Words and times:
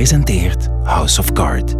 presenteert 0.00 0.68
House 0.82 1.20
of 1.20 1.32
Card. 1.32 1.74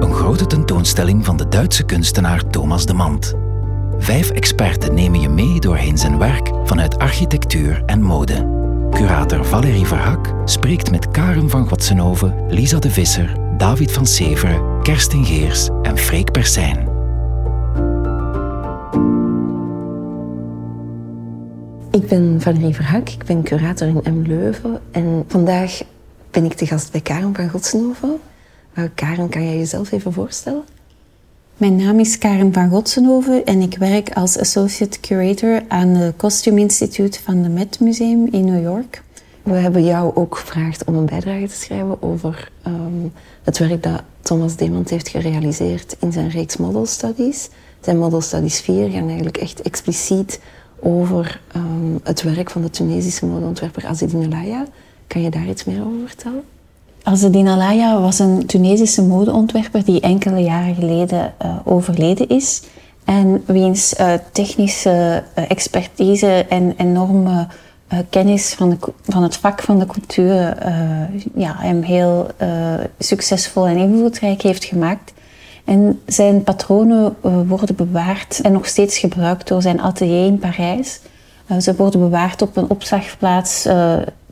Een 0.00 0.12
grote 0.12 0.46
tentoonstelling 0.46 1.24
van 1.24 1.36
de 1.36 1.48
Duitse 1.48 1.84
kunstenaar 1.84 2.50
Thomas 2.50 2.86
de 2.86 2.92
Mant. 2.92 3.34
Vijf 3.98 4.30
experten 4.30 4.94
nemen 4.94 5.20
je 5.20 5.28
mee 5.28 5.60
doorheen 5.60 5.98
zijn 5.98 6.18
werk 6.18 6.50
vanuit 6.64 6.98
architectuur 6.98 7.82
en 7.86 8.02
mode. 8.02 8.46
Curator 8.90 9.44
Valérie 9.44 9.86
Verhak 9.86 10.34
spreekt 10.44 10.90
met 10.90 11.10
Karen 11.10 11.50
van 11.50 11.68
Gotsenhoven, 11.68 12.46
Lisa 12.48 12.78
de 12.78 12.90
Visser, 12.90 13.36
David 13.56 13.92
van 13.92 14.06
Severen, 14.06 14.82
Kerstin 14.82 15.24
Geers 15.24 15.68
en 15.82 15.98
Freek 15.98 16.32
Persijn. 16.32 16.88
Ik 21.90 22.08
ben 22.08 22.40
Valérie 22.40 22.74
Verhak, 22.74 23.08
ik 23.08 23.24
ben 23.24 23.42
curator 23.42 23.88
in 23.88 24.20
M. 24.20 24.26
Leuven 24.26 24.80
en 24.90 25.24
vandaag 25.26 25.80
ben 26.30 26.44
ik 26.44 26.52
te 26.52 26.66
gast 26.66 26.92
bij 26.92 27.00
Karen 27.00 27.34
van 27.34 27.48
Gotsenhoven. 27.48 28.20
Karen, 28.94 29.28
kan 29.28 29.44
jij 29.44 29.56
jezelf 29.56 29.92
even 29.92 30.12
voorstellen? 30.12 30.62
Mijn 31.56 31.76
naam 31.76 32.00
is 32.00 32.18
Karen 32.18 32.52
van 32.52 32.70
Gotsenhoven 32.70 33.44
en 33.44 33.60
ik 33.60 33.76
werk 33.78 34.12
als 34.12 34.38
Associate 34.38 35.00
Curator 35.00 35.62
aan 35.68 35.88
het 35.88 36.16
Costume 36.16 36.60
Institute 36.60 37.22
van 37.22 37.42
de 37.42 37.48
Met 37.48 37.80
Museum 37.80 38.28
in 38.30 38.44
New 38.44 38.62
York. 38.62 39.02
We 39.42 39.54
hebben 39.54 39.84
jou 39.84 40.14
ook 40.14 40.36
gevraagd 40.36 40.84
om 40.84 40.94
een 40.94 41.06
bijdrage 41.06 41.46
te 41.46 41.54
schrijven 41.54 42.02
over 42.02 42.50
ehm, 42.62 43.08
het 43.42 43.58
werk 43.58 43.82
dat 43.82 44.02
Thomas 44.20 44.56
Demand 44.56 44.90
heeft 44.90 45.08
gerealiseerd 45.08 45.96
in 46.00 46.12
zijn 46.12 46.28
reeks 46.28 46.56
Model 46.56 46.86
Studies. 46.86 47.48
Zijn 47.80 47.98
Model 47.98 48.20
Studies 48.20 48.60
4 48.60 48.90
gaan 48.90 49.06
eigenlijk 49.06 49.36
echt 49.36 49.62
expliciet 49.62 50.40
over 50.80 51.40
ehm, 51.52 51.96
het 52.02 52.22
werk 52.22 52.50
van 52.50 52.62
de 52.62 52.70
Tunesische 52.70 53.26
modeontwerper 53.26 53.86
Azedine 53.86 54.28
Laya. 54.28 54.66
Kan 55.08 55.22
je 55.22 55.30
daar 55.30 55.48
iets 55.48 55.64
meer 55.64 55.80
over 55.80 56.06
vertellen? 56.06 56.42
Azedine 57.02 57.50
Alaya 57.50 58.00
was 58.00 58.18
een 58.18 58.46
Tunesische 58.46 59.02
modeontwerper 59.02 59.84
die 59.84 60.00
enkele 60.00 60.40
jaren 60.40 60.74
geleden 60.74 61.34
uh, 61.42 61.56
overleden 61.64 62.28
is. 62.28 62.62
En 63.04 63.42
wiens 63.46 63.94
uh, 64.00 64.12
technische 64.32 65.24
uh, 65.38 65.50
expertise 65.50 66.46
en 66.48 66.74
enorme 66.76 67.46
kennis 68.10 68.54
van, 68.54 68.70
de, 68.70 68.76
van, 69.02 69.22
het 69.22 69.36
vak 69.36 69.62
van 69.62 69.78
de 69.78 69.86
cultuur 69.86 70.56
ja, 71.34 71.54
hem 71.58 71.82
heel 71.82 72.26
succesvol 72.98 73.66
en 73.66 73.76
invloedrijk 73.76 74.42
heeft 74.42 74.64
gemaakt. 74.64 75.12
En 75.64 76.00
zijn 76.06 76.42
patronen 76.42 77.16
worden 77.46 77.74
bewaard 77.74 78.40
en 78.40 78.52
nog 78.52 78.66
steeds 78.66 78.98
gebruikt 78.98 79.48
door 79.48 79.62
zijn 79.62 79.80
atelier 79.80 80.26
in 80.26 80.38
Parijs. 80.38 81.00
ze 81.60 81.74
worden 81.76 82.00
bewaard 82.00 82.42
op 82.42 82.56
een 82.56 82.70
opslagplaats 82.70 83.66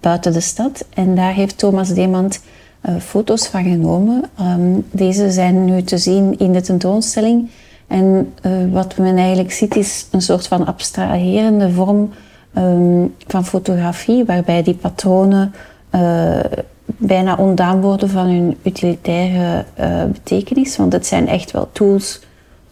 buiten 0.06 0.32
de 0.32 0.40
stad. 0.40 0.84
En 0.94 1.14
daar 1.14 1.32
heeft 1.32 1.58
Thomas 1.58 1.94
Demand 1.94 2.40
uh, 2.88 2.96
foto's 2.96 3.46
van 3.46 3.62
genomen. 3.62 4.24
Um, 4.40 4.84
deze 4.90 5.30
zijn 5.30 5.64
nu 5.64 5.82
te 5.82 5.98
zien 5.98 6.38
in 6.38 6.52
de 6.52 6.60
tentoonstelling. 6.60 7.50
En 7.86 8.32
uh, 8.42 8.52
wat 8.72 8.96
men 8.96 9.16
eigenlijk 9.16 9.52
ziet 9.52 9.76
is 9.76 10.06
een 10.10 10.22
soort 10.22 10.46
van 10.46 10.66
abstraherende 10.66 11.70
vorm 11.70 12.10
um, 12.58 13.14
van 13.26 13.44
fotografie, 13.44 14.24
waarbij 14.24 14.62
die 14.62 14.74
patronen 14.74 15.54
uh, 15.94 16.40
bijna 16.86 17.36
ontdaan 17.36 17.80
worden 17.80 18.08
van 18.08 18.26
hun 18.26 18.56
utilitaire 18.62 19.64
betekenis. 20.12 20.76
Want 20.76 20.92
het 20.92 21.06
zijn 21.06 21.28
echt 21.28 21.50
wel 21.50 21.68
tools 21.72 22.20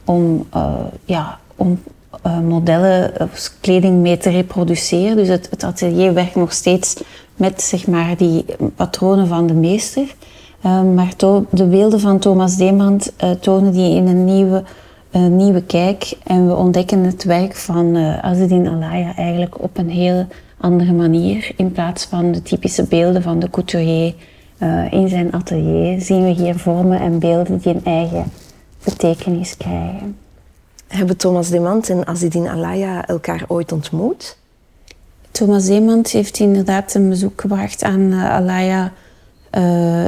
om, 0.04 0.46
ja, 1.04 1.38
om 1.56 1.78
modellen 2.42 3.12
of 3.20 3.52
kleding 3.60 4.00
mee 4.00 4.16
te 4.16 4.30
reproduceren. 4.30 5.16
Dus 5.16 5.28
het, 5.28 5.50
het 5.50 5.64
atelier 5.64 6.14
werkt 6.14 6.34
nog 6.34 6.52
steeds 6.52 6.94
met 7.36 7.62
zeg 7.62 7.86
maar, 7.86 8.16
die 8.16 8.44
patronen 8.74 9.27
van 9.27 9.46
de 9.46 9.54
meester. 9.54 10.14
Ehm, 10.62 10.94
maar 10.94 11.14
de 11.50 11.66
beelden 11.66 12.00
van 12.00 12.19
Thomas 12.19 12.56
Demand 12.56 13.12
uh, 13.25 13.31
tonen 13.31 13.72
die 13.72 13.94
in 13.94 14.06
een 14.06 14.25
nieuwe, 14.25 14.62
uh, 15.12 15.26
nieuwe 15.26 15.62
kijk. 15.62 16.12
En 16.22 16.47
we 16.47 16.54
ontdekken 16.54 17.04
het 17.04 17.25
werk 17.25 17.56
van 17.56 17.97
uh, 17.97 18.19
Azedine 18.19 18.70
Alaya 18.70 19.16
eigenlijk 19.16 19.62
op 19.62 19.78
een 19.78 19.91
heel 19.91 20.26
andere 20.56 20.92
manier. 20.92 21.53
In 21.56 21.72
plaats 21.72 22.04
van 22.04 22.32
de 22.32 22.42
typische 22.42 22.84
beelden 22.84 23.22
van 23.22 23.38
de 23.38 23.50
couturier 23.50 24.14
in 24.91 25.09
zijn 25.09 25.32
atelier 25.32 26.00
zien 26.00 26.22
we 26.22 26.30
hier 26.30 26.59
vormen 26.59 27.00
en 27.00 27.19
beelden 27.19 27.59
die 27.59 27.75
een 27.75 27.84
eigen 27.84 28.25
betekenis 28.84 29.56
krijgen. 29.56 30.16
Hebben 30.88 31.16
Thomas 31.16 31.48
Demand 31.48 31.88
en 31.91 32.06
Azedine 32.06 32.50
Alaya 32.50 33.06
elkaar 33.06 33.44
ooit 33.47 33.72
ontmoet? 33.72 34.36
Thomas 35.34 35.65
Zeemans 35.65 36.12
heeft 36.12 36.39
inderdaad 36.39 36.95
een 36.95 37.09
bezoek 37.09 37.41
gebracht 37.41 37.83
aan 37.83 38.00
uh, 38.00 38.31
Alaya. 38.31 38.93
Uh, 39.53 40.06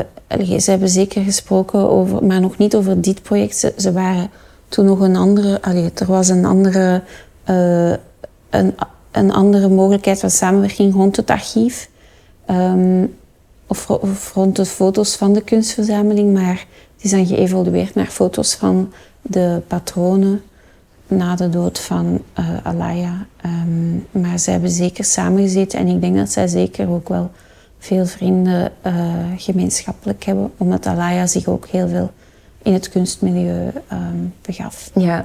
ze 0.59 0.71
hebben 0.71 0.89
zeker 0.89 1.23
gesproken 1.23 1.91
over, 1.91 2.25
maar 2.25 2.41
nog 2.41 2.59
niet 2.59 2.77
over 2.77 3.01
dit 3.01 3.23
project. 3.23 3.73
Ze, 3.77 3.93
waren 3.93 4.31
toen 4.69 4.85
nog 4.85 5.01
een 5.01 5.17
andere, 5.17 5.63
allee, 5.63 5.91
er 5.95 6.07
was 6.07 6.29
een 6.29 6.45
andere, 6.45 7.03
uh, 7.51 7.95
een, 8.51 8.75
een 9.11 9.33
andere 9.33 9.69
mogelijkheid 9.69 10.21
van 10.21 10.31
samenwerking 10.31 10.95
rond 10.95 11.17
het 11.17 11.31
archief. 11.31 11.89
Um, 12.51 13.15
of, 13.67 14.33
rond 14.35 14.57
de 14.57 14.65
foto's 14.65 15.17
van 15.17 15.33
de 15.33 15.43
kunstverzameling, 15.43 16.33
maar 16.33 16.67
is 16.99 17.11
dan 17.11 17.27
geëvolueerd 17.27 17.95
naar 17.95 18.07
foto's 18.07 18.55
van 18.55 18.93
de 19.23 19.63
patronen 19.67 20.43
na 21.07 21.37
de 21.37 21.49
dood 21.49 21.79
van 21.79 22.23
uh, 22.39 22.47
Alaya. 22.63 23.27
Um, 23.45 24.07
maar 24.11 24.39
ze 24.39 24.51
hebben 24.51 24.71
zeker 24.71 25.05
samengezeten 25.05 25.79
en 25.79 25.87
ik 25.87 26.01
denk 26.01 26.17
dat 26.17 26.31
zij 26.31 26.47
zeker 26.47 26.89
ook 26.89 27.09
wel 27.09 27.31
veel 27.79 28.07
vrienden 28.07 28.73
uh, 28.87 28.93
gemeenschappelijk 29.37 30.25
hebben, 30.25 30.53
omdat 30.57 30.87
Alaya 30.87 31.27
zich 31.27 31.47
ook 31.47 31.67
heel 31.67 31.89
veel 31.89 32.11
in 32.63 32.73
het 32.73 32.89
kunstmilieu 32.89 33.73
um, 33.93 34.35
begaf. 34.43 34.91
Ja, 34.95 35.25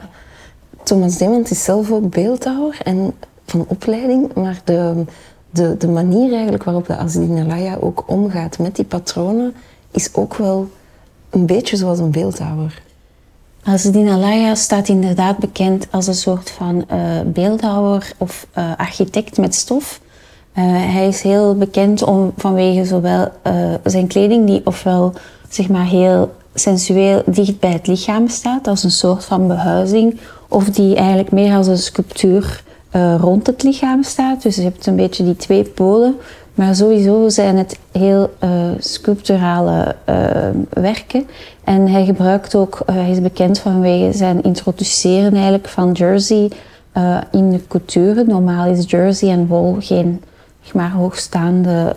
Thomas 0.84 1.18
Demand 1.18 1.52
is 1.52 1.64
zelf 1.64 1.92
ook 1.92 2.10
beeldhouwer 2.10 2.78
en 2.84 3.14
van 3.46 3.66
opleiding, 3.68 4.34
maar 4.34 4.62
de, 4.64 5.04
de, 5.50 5.78
de 5.78 5.88
manier 5.88 6.34
eigenlijk 6.34 6.64
waarop 6.64 6.88
de 6.88 6.96
Azedine 6.96 7.44
Alaya 7.44 7.78
ook 7.80 8.04
omgaat 8.08 8.60
met 8.60 8.76
die 8.76 8.86
patronen 8.86 9.54
is 9.92 10.14
ook 10.14 10.36
wel 10.36 10.70
een 11.30 11.46
beetje 11.46 11.78
zoals 11.78 12.00
een 12.00 12.12
beeldhouwer. 12.12 12.82
Azedine 13.64 14.12
Alaya 14.12 14.56
staat 14.56 14.88
inderdaad 14.88 15.38
bekend 15.38 15.88
als 15.92 16.08
een 16.08 16.14
soort 16.14 16.50
van 16.50 16.86
uh, 16.92 16.98
beeldhouwer 17.26 18.12
of 18.18 18.48
uh, 18.58 18.72
architect 18.78 19.38
met 19.38 19.56
stof. 19.56 20.00
Uh, 20.58 20.64
hij 20.66 21.08
is 21.08 21.22
heel 21.22 21.56
bekend 21.56 22.04
om, 22.04 22.34
vanwege 22.38 22.86
zowel 22.86 23.28
zijn 23.84 24.08
kleding, 24.08 24.48
die 24.48 24.62
ofwel 24.66 25.14
zeg 25.50 25.70
maar, 25.70 25.86
heel 25.86 26.32
sensueel 26.54 27.24
dicht 27.26 27.60
bij 27.60 27.72
het 27.72 27.88
lichaam 27.88 28.28
staat, 28.28 28.68
als 28.68 28.84
een 28.84 28.92
soort 28.92 29.26
van 29.26 29.48
behuizing, 29.48 30.20
of 30.48 30.70
die 30.70 30.96
eigenlijk 30.96 31.32
meer 31.32 31.56
als 31.56 31.68
een 31.68 31.78
sculptuur 31.78 32.64
rond 33.20 33.48
het 33.48 33.64
lichaam 33.64 34.04
staat. 34.04 34.42
Dus 34.42 34.56
je 34.56 34.62
hebt 34.62 34.86
een 34.86 34.96
beetje 34.96 35.24
die 35.24 35.36
twee 35.36 35.64
polen. 35.64 36.16
Maar 36.62 36.76
sowieso 36.76 37.30
zijn 37.30 37.58
het 37.58 37.80
heel 37.92 38.34
uh, 38.44 38.50
sculpturale 38.80 39.96
uh, 40.10 40.16
werken. 40.70 41.28
En 41.64 41.88
hij 41.88 42.06
gebruikt 42.06 42.56
ook, 42.56 42.80
uh, 42.90 42.96
hij 42.96 43.12
is 43.12 43.22
bekend 43.22 43.60
vanwege 43.60 44.18
zijn 44.18 44.44
introduceren 44.44 45.34
eigenlijk 45.34 45.68
van 45.68 45.92
jersey 45.92 46.52
in 47.32 47.52
de 47.52 47.68
couture. 47.68 48.24
Normaal 48.24 48.66
is 48.66 48.90
jersey 48.90 49.30
en 49.30 49.48
wol 49.48 49.78
geen 49.80 50.24
maar, 50.74 50.92
hoogstaande, 50.92 51.96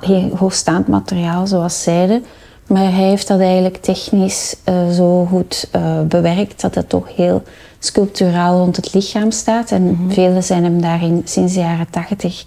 geen 0.00 0.32
hoogstaand 0.36 0.88
materiaal 0.88 1.46
zoals 1.46 1.82
zijde. 1.82 2.20
Maar 2.66 2.82
hij 2.82 3.08
heeft 3.08 3.28
dat 3.28 3.40
eigenlijk 3.40 3.76
technisch 3.76 4.56
zo 4.92 5.24
goed 5.24 5.70
bewerkt 6.08 6.60
dat 6.60 6.74
het 6.74 6.88
toch 6.88 7.16
heel 7.16 7.42
sculpturaal 7.78 8.58
rond 8.58 8.76
het 8.76 8.94
lichaam 8.94 9.30
staat. 9.30 9.70
En 9.70 9.82
mm 9.82 9.96
-hmm. 9.96 10.12
velen 10.12 10.42
zijn 10.42 10.64
hem 10.64 10.80
daarin 10.80 11.22
sinds 11.24 11.54
de 11.54 11.60
jaren 11.60 11.90
tachtig 11.90 12.44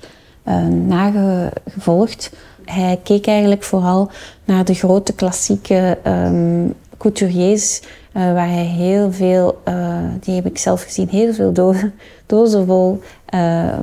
uh, 0.48 0.68
nagevolgd. 0.68 2.32
Hij 2.66 3.00
keek 3.04 3.28
eigenlijk 3.28 3.64
vooral 3.64 4.10
naar 4.46 4.66
de 4.66 4.74
grote 4.74 5.14
klassieke 5.14 5.98
um, 6.08 6.74
couturiers, 6.98 7.82
uh, 7.82 7.88
waar 8.14 8.50
hij 8.50 8.66
heel 8.66 9.12
veel, 9.12 9.62
uh, 9.68 9.98
die 10.20 10.36
heb 10.36 10.46
ik 10.46 10.58
zelf 10.58 10.84
gezien, 10.84 11.10
heel 11.10 11.34
veel 11.34 11.54
dozen, 11.54 11.94
dozen 12.26 12.66
vol 12.66 13.02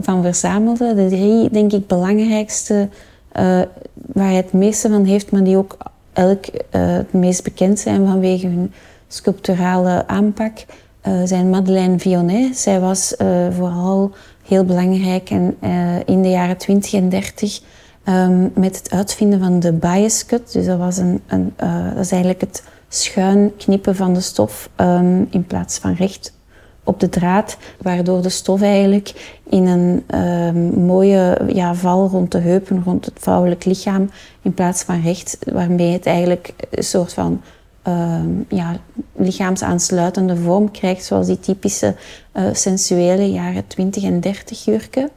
van 0.00 0.22
verzamelde. 0.22 0.94
De 0.94 1.08
drie, 1.08 1.50
denk 1.50 1.72
ik, 1.72 1.86
belangrijkste 1.86 2.88
waar 3.92 4.26
hij 4.26 4.34
het 4.34 4.52
meeste 4.52 4.88
van 4.88 5.04
heeft, 5.04 5.30
maar 5.30 5.44
die 5.44 5.56
ook 5.56 5.76
elk 6.12 6.44
het 6.70 7.12
meest 7.12 7.44
bekend 7.44 7.78
zijn 7.78 8.06
vanwege 8.06 8.46
hun 8.46 8.72
sculpturale 9.08 10.06
aanpak, 10.06 10.64
zijn 11.24 11.50
Madeleine 11.50 11.98
Vionnet. 11.98 12.58
Zij 12.58 12.80
was 12.80 13.14
vooral 13.50 14.12
heel 14.50 14.64
belangrijk. 14.64 15.30
En 15.30 15.56
uh, 15.60 15.96
in 16.04 16.22
de 16.22 16.28
jaren 16.28 16.56
20 16.56 16.92
en 16.92 17.08
30 17.08 17.60
um, 18.04 18.52
met 18.54 18.76
het 18.76 18.90
uitvinden 18.90 19.40
van 19.40 19.60
de 19.60 19.72
bias 19.72 20.26
cut. 20.26 20.52
Dus 20.52 20.66
dat, 20.66 20.78
was 20.78 20.96
een, 20.96 21.20
een 21.26 21.52
uh, 21.62 21.94
dat 21.94 22.04
is 22.04 22.12
eigenlijk 22.12 22.40
het 22.40 22.62
schuin 22.88 23.56
knippen 23.56 23.96
van 23.96 24.14
de 24.14 24.20
stof 24.20 24.70
um, 24.76 25.26
in 25.30 25.44
plaats 25.46 25.78
van 25.78 25.94
recht 25.94 26.38
op 26.84 27.00
de 27.00 27.08
draad, 27.08 27.56
waardoor 27.82 28.22
de 28.22 28.28
stof 28.28 28.62
eigenlijk 28.62 29.38
in 29.48 29.66
een 29.66 30.04
ehm, 30.06 30.84
mooie 30.84 31.38
ja, 31.52 31.74
val 31.74 32.08
rond 32.08 32.32
de 32.32 32.38
heupen, 32.38 32.82
rond 32.84 33.04
het 33.04 33.18
vrouwelijk 33.18 33.64
lichaam, 33.64 34.10
in 34.42 34.54
plaats 34.54 34.82
van 34.82 35.02
recht, 35.02 35.38
waarmee 35.52 35.92
het 35.92 36.06
eigenlijk 36.06 36.52
een 36.70 36.84
soort 36.84 37.12
van 37.12 37.40
uh, 37.88 38.20
ja, 38.48 38.76
lichaamsaansluitende 39.16 40.36
vorm 40.36 40.70
krijgt, 40.70 41.04
zoals 41.04 41.26
die 41.26 41.40
typische 41.40 41.94
uh, 42.34 42.44
sensuele 42.52 43.30
jaren 43.30 43.66
20 43.66 44.02
en 44.02 44.20
30 44.20 44.64
jurken. 44.64 45.10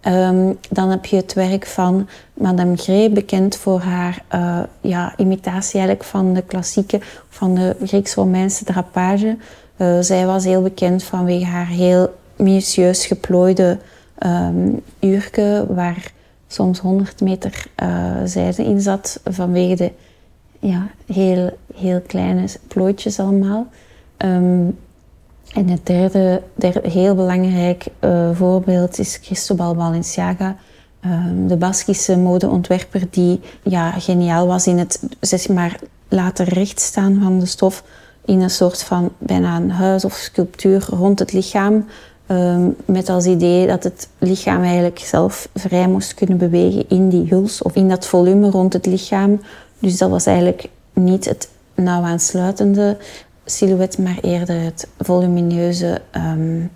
Ehm, 0.00 0.52
dan 0.70 0.90
heb 0.90 1.04
je 1.04 1.16
het 1.16 1.32
werk 1.32 1.66
van 1.66 2.08
Madame 2.34 2.76
Grey, 2.76 3.12
bekend 3.12 3.56
voor 3.56 3.80
haar 3.80 4.24
uh, 4.34 4.60
ja, 4.80 5.14
imitatie 5.16 5.78
eigenlijk 5.78 6.08
van 6.08 6.32
de 6.32 6.42
klassieke, 6.42 7.00
van 7.28 7.54
de 7.54 7.76
Grieks-Romeinse 7.84 8.64
drapage. 8.64 9.36
Uh, 9.76 9.98
zij 10.00 10.26
was 10.26 10.44
heel 10.44 10.62
bekend 10.62 11.04
vanwege 11.04 11.44
haar 11.44 11.66
heel 11.66 12.14
minutieus 12.36 13.06
geplooide 13.06 13.78
um, 14.26 14.80
jurken, 14.98 15.74
waar 15.74 16.12
soms 16.46 16.78
100 16.78 17.20
meter 17.20 17.66
zijde 18.24 18.64
in 18.64 18.80
zat, 18.80 19.20
vanwege 19.24 19.74
de 19.74 19.92
ja, 20.68 20.86
heel, 21.06 21.56
heel 21.74 22.00
kleine 22.06 22.46
plooitjes 22.68 23.18
allemaal. 23.18 23.66
Um, 24.18 24.78
en 25.52 25.68
het 25.68 25.86
derde, 25.86 26.42
derde 26.54 26.88
heel 26.88 27.14
belangrijk 27.14 27.84
uh, 28.00 28.28
voorbeeld 28.32 28.98
is 28.98 29.20
Cristobal 29.20 29.74
Balenciaga, 29.74 30.56
um, 31.04 31.48
de 31.48 31.56
Baskische 31.56 32.16
modeontwerper 32.16 33.02
die 33.10 33.40
ja, 33.62 33.90
geniaal 33.90 34.46
was 34.46 34.66
in 34.66 34.78
het 34.78 35.02
zeg 35.20 35.48
maar, 35.48 35.78
laten 36.08 36.44
rechtstaan 36.44 37.20
van 37.22 37.38
de 37.38 37.46
stof 37.46 37.84
in 38.24 38.40
een 38.40 38.50
soort 38.50 38.82
van 38.82 39.12
bijna 39.18 39.56
een 39.56 39.70
huis 39.70 40.04
of 40.04 40.12
sculptuur 40.12 40.86
rond 40.88 41.18
het 41.18 41.32
lichaam. 41.32 41.86
Um, 42.28 42.76
met 42.84 43.08
als 43.08 43.26
idee 43.26 43.66
dat 43.66 43.84
het 43.84 44.08
lichaam 44.18 44.62
eigenlijk 44.62 44.98
zelf 44.98 45.48
vrij 45.54 45.88
moest 45.88 46.14
kunnen 46.14 46.38
bewegen 46.38 46.88
in 46.88 47.08
die 47.08 47.26
huls 47.28 47.62
of 47.62 47.74
in 47.74 47.88
dat 47.88 48.06
volume 48.06 48.50
rond 48.50 48.72
het 48.72 48.86
lichaam. 48.86 49.40
Dus 49.78 49.98
dat 49.98 50.10
was 50.10 50.26
eigenlijk 50.26 50.68
niet 50.92 51.24
het 51.24 51.48
nauw 51.74 52.02
aansluitende 52.02 52.96
silhouet, 53.44 53.98
maar 53.98 54.18
eerder 54.20 54.62
het 54.62 54.88
volumineuze 54.98 56.00
um, 56.16 56.20
ehm, 56.20 56.66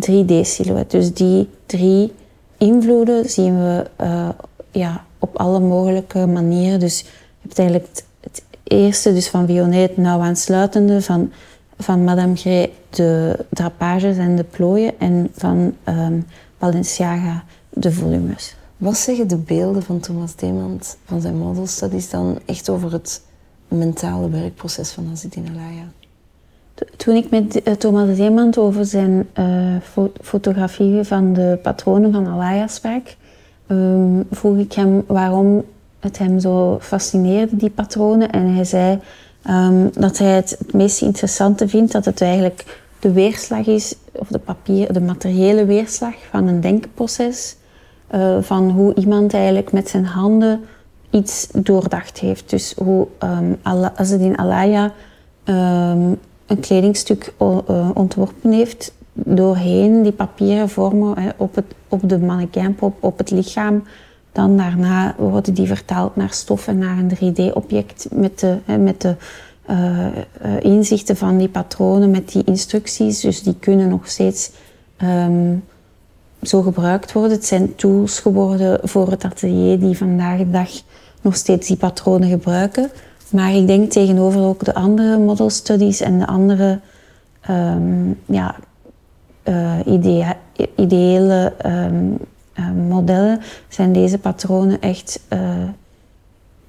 3D-silhouet. 0.00 0.90
Dus 0.90 1.14
die 1.14 1.48
drie 1.66 2.12
invloeden 2.58 3.30
zien 3.30 3.58
we 3.58 3.84
uh, 4.00 4.28
ja, 4.70 5.04
op 5.18 5.36
alle 5.36 5.60
mogelijke 5.60 6.26
manieren. 6.26 6.80
Dus 6.80 7.00
je 7.00 7.06
hebt 7.40 7.58
eigenlijk 7.58 7.88
het, 8.20 8.42
eerste 8.62 9.12
dus 9.12 9.28
van 9.28 9.46
Vionnet, 9.46 9.88
het 9.88 9.96
nauw 9.96 10.20
aansluitende, 10.20 11.02
van, 11.02 11.32
van 11.78 12.04
Madame 12.04 12.36
Grey 12.36 12.72
de 12.90 13.38
drapages 13.48 14.16
en 14.16 14.36
de 14.36 14.44
plooien 14.44 14.92
en 14.98 15.28
van 15.34 15.74
um, 15.84 16.26
Balenciaga 16.58 17.44
de 17.68 17.92
volumes. 17.92 18.56
Wat 18.78 18.96
zeggen 18.96 19.28
de 19.28 19.36
beelden 19.36 19.82
van 19.82 20.00
Thomas 20.00 20.36
Demand, 20.36 20.96
van 21.04 21.20
zijn 21.20 21.38
model 21.38 21.66
studies 21.66 22.10
dan 22.10 22.38
echt 22.44 22.68
over 22.68 22.92
het 22.92 23.22
mentale 23.68 24.30
werkproces 24.30 24.90
van 24.90 25.08
Azedine 25.12 25.48
Alaya? 25.50 25.84
Toen 26.96 27.14
ik 27.14 27.30
met 27.30 27.62
eh, 27.62 27.74
Thomas 27.74 28.16
Zeemant 28.16 28.58
over 28.58 28.84
zijn 28.84 29.28
uh, 29.38 29.76
fotografieën 30.20 31.04
van 31.04 31.32
de 31.32 31.58
patronen 31.62 32.12
van 32.12 32.26
Alaya 32.26 32.66
sprak, 32.66 33.16
um, 33.66 34.26
vroeg 34.30 34.58
ik 34.58 34.72
hem 34.72 35.04
waarom 35.06 35.64
het 36.00 36.18
hem 36.18 36.40
zo 36.40 36.78
fascineerde, 36.80 37.56
die 37.56 37.70
patronen. 37.70 38.30
En 38.30 38.54
hij 38.54 38.64
zei 38.64 38.98
um, 39.50 39.90
dat 39.92 40.18
hij 40.18 40.30
het 40.30 40.56
het 40.58 40.72
meest 40.72 41.02
interessante 41.02 41.68
vindt 41.68 41.92
dat 41.92 42.04
het 42.04 42.20
eigenlijk 42.20 42.80
de 42.98 43.12
weerslag 43.12 43.66
is, 43.66 43.94
of 44.12 44.28
de, 44.28 44.38
papier, 44.38 44.92
de 44.92 45.00
materiële 45.00 45.64
weerslag 45.64 46.14
van 46.30 46.46
een 46.46 46.60
denkproces. 46.60 47.56
Uh, 48.14 48.36
van 48.40 48.70
hoe 48.70 48.94
iemand 48.94 49.34
eigenlijk 49.34 49.72
met 49.72 49.88
zijn 49.88 50.04
handen 50.04 50.60
iets 51.10 51.48
doordacht 51.52 52.18
heeft. 52.18 52.50
Dus 52.50 52.74
hoe 52.76 53.06
um, 53.22 53.58
Azedine 53.94 54.36
Alaya 54.36 54.92
um, 55.44 56.18
een 56.46 56.60
kledingstuk 56.60 57.32
uh, 57.40 57.90
ontworpen 57.94 58.52
heeft 58.52 58.92
doorheen 59.12 60.02
die 60.02 60.12
papieren 60.12 60.68
vormen 60.68 61.18
hè, 61.18 61.28
op, 61.36 61.54
het, 61.54 61.64
op 61.88 62.08
de 62.08 62.18
mannequinpop, 62.18 62.96
op 63.00 63.18
het 63.18 63.30
lichaam. 63.30 63.84
Dan 64.32 64.56
daarna 64.56 65.14
worden 65.18 65.54
die 65.54 65.66
vertaald 65.66 66.16
naar 66.16 66.32
stof 66.32 66.66
en 66.66 66.78
naar 66.78 66.98
een 66.98 67.34
3D-object 67.34 68.08
met 68.12 68.38
de, 68.40 68.58
hè, 68.64 68.78
met 68.78 69.00
de 69.00 69.14
uh, 69.70 70.06
inzichten 70.60 71.16
van 71.16 71.38
die 71.38 71.48
patronen, 71.48 72.10
met 72.10 72.32
die 72.32 72.44
instructies. 72.44 73.20
Dus 73.20 73.42
die 73.42 73.54
kunnen 73.60 73.88
nog 73.88 74.08
steeds 74.08 74.50
um, 75.02 75.64
zo 76.42 76.62
gebruikt 76.62 77.12
worden. 77.12 77.32
Het 77.32 77.46
zijn 77.46 77.74
tools 77.74 78.20
geworden 78.20 78.78
voor 78.82 79.10
het 79.10 79.24
atelier 79.24 79.78
die 79.78 79.96
vandaag 79.96 80.38
de 80.38 80.50
dag 80.50 80.70
nog 81.20 81.36
steeds 81.36 81.66
die 81.66 81.76
patronen 81.76 82.28
gebruiken. 82.28 82.90
Maar 83.30 83.54
ik 83.54 83.66
denk 83.66 83.90
tegenover 83.90 84.40
ook 84.40 84.64
de 84.64 84.74
andere 84.74 85.18
model 85.18 85.50
studies 85.50 86.00
en 86.00 86.18
de 86.18 86.26
andere 86.26 86.80
um, 87.50 88.18
ja, 88.26 88.54
uh, 89.44 89.78
ideële 90.74 91.52
um, 91.66 92.18
uh, 92.58 92.70
modellen 92.88 93.40
zijn 93.68 93.92
deze 93.92 94.18
patronen 94.18 94.80
echt 94.80 95.20
uh, 95.32 95.40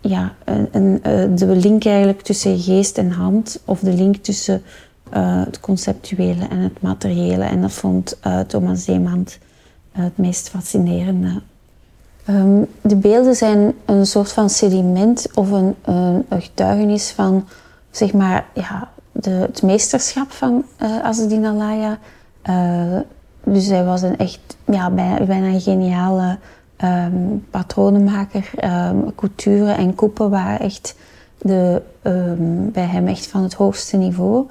ja, 0.02 0.34
een, 0.44 1.00
een, 1.02 1.36
de 1.36 1.46
link 1.46 1.86
eigenlijk 1.86 2.22
tussen 2.22 2.60
geest 2.60 2.98
en 2.98 3.12
hand 3.12 3.60
of 3.66 3.80
de 3.80 3.94
link 3.94 4.16
tussen 4.16 4.62
het 5.10 5.60
conceptuele 5.60 6.48
en 6.50 6.58
het 6.58 6.82
materiële. 6.82 7.44
En 7.44 7.62
dat 7.62 7.72
vond 7.72 8.20
Thomas 8.48 8.84
Zeemant 8.84 9.38
het 9.92 10.18
meest 10.18 10.50
fascinerende. 10.50 11.42
Um, 12.30 12.68
de 12.82 12.96
beelden 12.96 13.36
zijn 13.36 13.74
een 13.86 14.06
soort 14.06 14.32
van 14.32 14.50
sediment 14.50 15.28
of 15.34 15.52
een, 15.52 15.76
getuigenis 16.30 17.12
van 17.12 17.48
zeg 17.92 18.14
maar, 18.14 18.46
ja, 18.54 18.90
de, 19.12 19.30
het 19.30 19.62
meesterschap 19.62 20.32
van 20.32 20.64
uh, 20.82 21.46
Alaya. 21.46 21.98
Uh, 22.50 23.00
dus 23.44 23.68
hij 23.68 23.84
was 23.84 24.02
een 24.02 24.18
echt 24.18 24.40
ja, 24.66 24.90
bijna, 24.90 25.48
een 25.48 25.62
geniale 25.62 26.38
um, 26.84 27.46
patronenmaker. 27.50 28.50
Um, 28.64 29.16
couture 29.16 29.72
en 29.72 29.96
koepen 29.96 30.30
waren 30.30 30.60
echt 30.60 30.96
de, 31.38 31.82
bij 32.72 32.86
hem 32.86 33.08
echt 33.08 33.28
van 33.28 33.44
het 33.44 33.54
hoogste 33.54 33.98
niveau. 33.98 34.48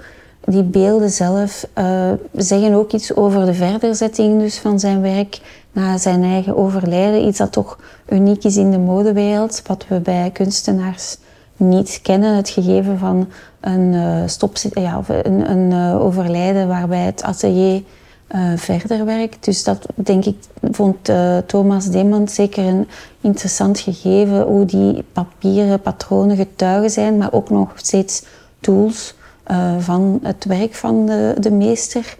Die 0.50 0.62
beelden 0.62 1.11
zelf 1.11 1.69
uh, 1.79 2.12
zeggen 2.37 2.75
ook 2.75 2.93
iets 2.93 3.15
over 3.15 3.47
de 3.47 3.55
verderzetting 3.55 4.41
dus 4.41 4.59
van 4.59 4.81
zijn 4.81 5.00
werk 5.00 5.41
na 5.73 5.99
zijn 5.99 6.23
eigen 6.23 6.56
overlijden. 6.56 7.26
Iets 7.26 7.38
dat 7.38 7.52
toch 7.52 7.78
uniek 8.09 8.45
is 8.45 8.57
in 8.57 8.71
de 8.71 8.78
modewereld, 8.78 9.62
wat 9.67 9.85
we 9.88 10.00
bij 10.00 10.31
kunstenaars 10.33 11.17
niet 11.57 12.00
kennen. 12.02 12.37
Het 12.37 12.49
gegeven 12.49 12.99
van 12.99 13.28
een, 13.61 13.93
uh, 13.93 14.23
stop, 14.26 14.57
ja, 14.73 15.00
een, 15.07 15.50
een 15.50 15.71
uh, 15.71 16.05
overlijden 16.05 16.69
waarbij 16.69 17.05
het 17.05 17.23
atelier 17.23 17.83
verder 18.57 19.05
werkt. 19.05 19.45
Dus 19.45 19.64
dat 19.64 19.87
denk 19.95 20.25
ik, 20.25 20.37
vond 20.71 21.11
Thomas 21.47 21.87
Demand 21.90 22.31
zeker 22.31 22.64
een 22.64 22.88
interessant 23.21 23.78
gegeven. 23.78 24.43
Hoe 24.43 24.64
die 24.64 25.05
papieren 25.12 25.81
patronen 25.81 26.37
getuigen 26.37 26.90
zijn, 26.90 27.17
maar 27.17 27.33
ook 27.33 27.50
nog 27.50 27.73
steeds 27.75 28.25
tools 28.61 29.14
van 29.78 30.21
het 30.23 30.45
werk 30.45 30.75
van 30.75 31.07
de, 31.07 31.35
de 31.38 31.50
meester. 31.50 32.17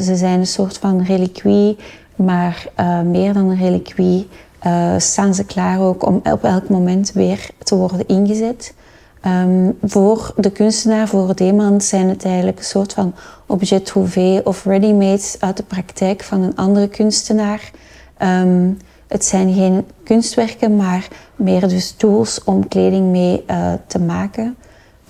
ze 0.00 0.12
zijn 0.14 0.38
een 0.38 0.46
soort 0.46 0.78
van 0.78 1.02
reliquie 1.02 1.76
maar 2.16 2.66
uh, 2.80 3.00
meer 3.00 3.32
dan 3.32 3.48
een 3.48 3.58
reliquie 3.58 4.28
staan 4.98 5.34
ze 5.34 5.44
klaar 5.44 5.80
ook 5.80 6.06
om 6.06 6.20
op 6.22 6.44
elk 6.44 6.68
moment 6.68 7.12
weer 7.12 7.50
te 7.58 7.74
worden 7.74 8.08
ingezet. 8.08 8.74
Um, 9.26 9.78
voor 9.82 10.32
de 10.36 10.50
kunstenaar, 10.50 11.08
voor 11.08 11.40
iemand, 11.40 11.84
zijn 11.84 12.08
het 12.08 12.24
eigenlijk 12.24 12.58
een 12.58 12.64
soort 12.64 12.92
van 12.92 13.14
objet 13.46 13.86
trouvé 13.86 14.40
of 14.44 14.64
ready-made 14.64 15.22
uit 15.40 15.56
de 15.56 15.62
praktijk 15.62 16.22
van 16.22 16.42
een 16.42 16.56
andere 16.56 16.88
kunstenaar. 16.88 17.70
Um, 18.22 18.78
het 19.08 19.24
zijn 19.24 19.54
geen 19.54 19.86
kunstwerken, 20.04 20.76
maar 20.76 21.08
meer 21.36 21.68
dus 21.68 21.90
tools 21.90 22.44
om 22.44 22.68
kleding 22.68 23.10
mee 23.10 23.44
te 23.86 23.98
maken. 23.98 24.56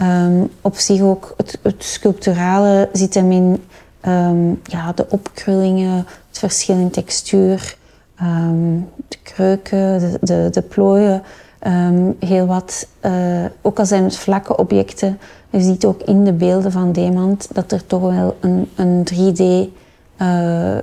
Um, 0.02 0.50
op 0.60 0.76
zich 0.76 1.00
ook 1.00 1.34
het, 1.36 1.58
het 1.62 1.84
sculpturale 1.84 2.88
zit 2.92 3.14
hem 3.14 3.32
in 3.32 3.64
um, 4.08 4.60
ja, 4.64 4.92
de 4.92 5.06
opkrullingen, 5.08 5.96
het 6.28 6.38
verschil 6.38 6.76
in 6.76 6.90
textuur, 6.90 7.76
um, 8.22 8.88
de 9.08 9.16
kreuken, 9.22 10.18
de, 10.20 10.48
de, 10.50 10.62
plooien. 10.62 11.22
Heel 12.18 12.46
wat, 12.46 12.86
uh, 13.06 13.44
ook 13.62 13.78
al 13.78 13.86
zijn 13.86 14.04
het 14.04 14.16
vlakke 14.16 14.56
objecten, 14.56 15.18
je 15.50 15.60
ziet 15.60 15.84
ook 15.84 16.02
in 16.02 16.24
de 16.24 16.32
beelden 16.32 16.72
van 16.72 16.92
Demand 16.92 17.48
dat 17.52 17.72
er 17.72 17.86
toch 17.86 18.00
wel 18.00 18.36
een, 18.40 18.70
een 18.74 19.06
3D 19.14 19.72
uh, 20.22 20.76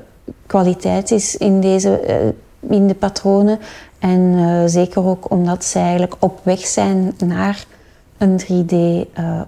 kwaliteit 0.46 1.12
is 1.12 1.38
in, 1.38 1.62
deze, 1.62 2.01
uh, 2.08 2.72
in 2.72 2.88
de 2.88 2.96
patronen. 2.96 3.60
En 4.00 4.70
zeker 4.70 5.05
ook 5.05 5.32
omdat 5.32 5.65
ze 5.65 5.79
eigenlijk 5.79 6.15
op 6.20 6.39
weg 6.43 6.60
zijn 6.60 7.13
naar 7.25 7.65
een 8.23 8.39
3D 8.39 8.75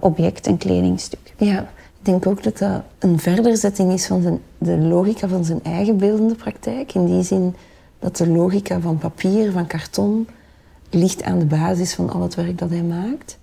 object, 0.00 0.46
een 0.46 0.58
kledingstuk. 0.58 1.34
Ja, 1.36 1.68
denk 2.06 2.26
ook 2.26 2.42
dat 2.42 2.58
dat 2.58 2.82
een 2.98 3.18
verderzetting 3.18 3.92
is 3.92 4.06
van 4.06 4.22
zijn, 4.22 4.40
de 4.58 4.78
logica 4.78 5.28
van 5.28 5.44
zijn 5.44 5.60
eigen 5.62 5.96
beeldende 5.96 6.34
praktijk. 6.34 6.94
In 6.94 7.06
die 7.06 7.22
zin 7.22 7.54
dat 7.98 8.16
de 8.16 8.28
logica 8.28 8.80
van 8.80 8.98
papier, 8.98 9.52
van 9.52 9.66
karton, 9.66 10.28
ligt 10.90 11.22
aan 11.22 11.38
de 11.38 11.44
basis 11.44 11.94
van 11.94 12.10
al 12.10 12.22
het 12.22 12.34
werk 12.34 12.58
dat 12.58 12.70
hij 12.70 12.82
maakt. 12.82 13.38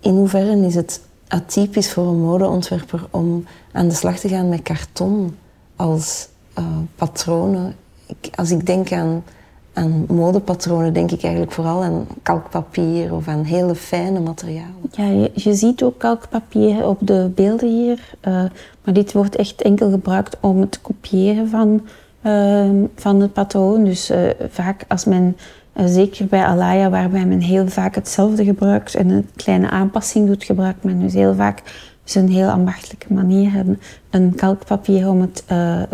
In 0.00 0.14
hoeverre 0.14 0.66
is 0.66 0.74
het 0.74 1.00
atypisch 1.28 1.92
voor 1.92 2.06
een 2.06 2.20
modeontwerper 2.20 3.06
om 3.10 3.44
aan 3.72 3.88
de 3.88 3.94
slag 3.94 4.18
te 4.18 4.28
gaan 4.28 4.48
met 4.48 4.62
karton 4.62 5.36
als 5.76 6.28
uh, 6.58 6.64
patronen? 6.94 7.74
Ik, 8.06 8.30
als 8.34 8.50
ik 8.50 8.66
denk 8.66 8.92
aan 8.92 9.24
aan 9.72 10.04
modepatronen 10.08 10.92
denk 10.92 11.10
ik 11.10 11.22
eigenlijk 11.22 11.52
vooral 11.52 11.82
aan 11.82 12.06
kalkpapier 12.22 13.14
of 13.14 13.28
aan 13.28 13.44
hele 13.44 13.74
fijne 13.74 14.20
materialen. 14.20 14.74
Ja, 14.90 15.28
je, 15.34 15.54
ziet 15.54 15.82
ook 15.82 15.98
kalkpapier 15.98 16.86
op 16.86 16.98
de 17.00 17.30
beelden 17.34 17.68
hier, 17.68 18.14
uh, 18.28 18.44
maar 18.84 18.94
dit 18.94 19.12
wordt 19.12 19.36
echt 19.36 19.62
enkel 19.62 19.90
gebruikt 19.90 20.36
om 20.40 20.60
het 20.60 20.80
kopiëren 20.80 21.48
van, 21.48 21.80
uh, 22.22 22.70
van 22.96 23.20
het 23.20 23.32
patroon. 23.32 23.84
Dus 23.84 24.10
uh, 24.10 24.18
vaak 24.48 24.84
als 24.88 25.04
men, 25.04 25.36
zeker 25.84 26.26
bij 26.26 26.44
Alaya, 26.44 26.90
waarbij 26.90 27.26
men 27.26 27.40
heel 27.40 27.68
vaak 27.68 27.94
hetzelfde 27.94 28.44
gebruikt 28.44 28.94
en 28.94 29.10
een 29.10 29.28
kleine 29.36 29.70
aanpassing 29.70 30.26
doet, 30.26 30.44
gebruikt 30.44 30.84
men 30.84 31.00
dus 31.00 31.12
heel 31.12 31.34
vaak 31.34 31.62
dus 32.04 32.14
een 32.14 32.28
heel 32.28 32.48
ambachtelijke 32.48 33.12
manier 33.12 33.56
een, 33.56 33.78
een 34.10 34.34
kalkpapier 34.34 35.08
om 35.08 35.20
het 35.20 35.44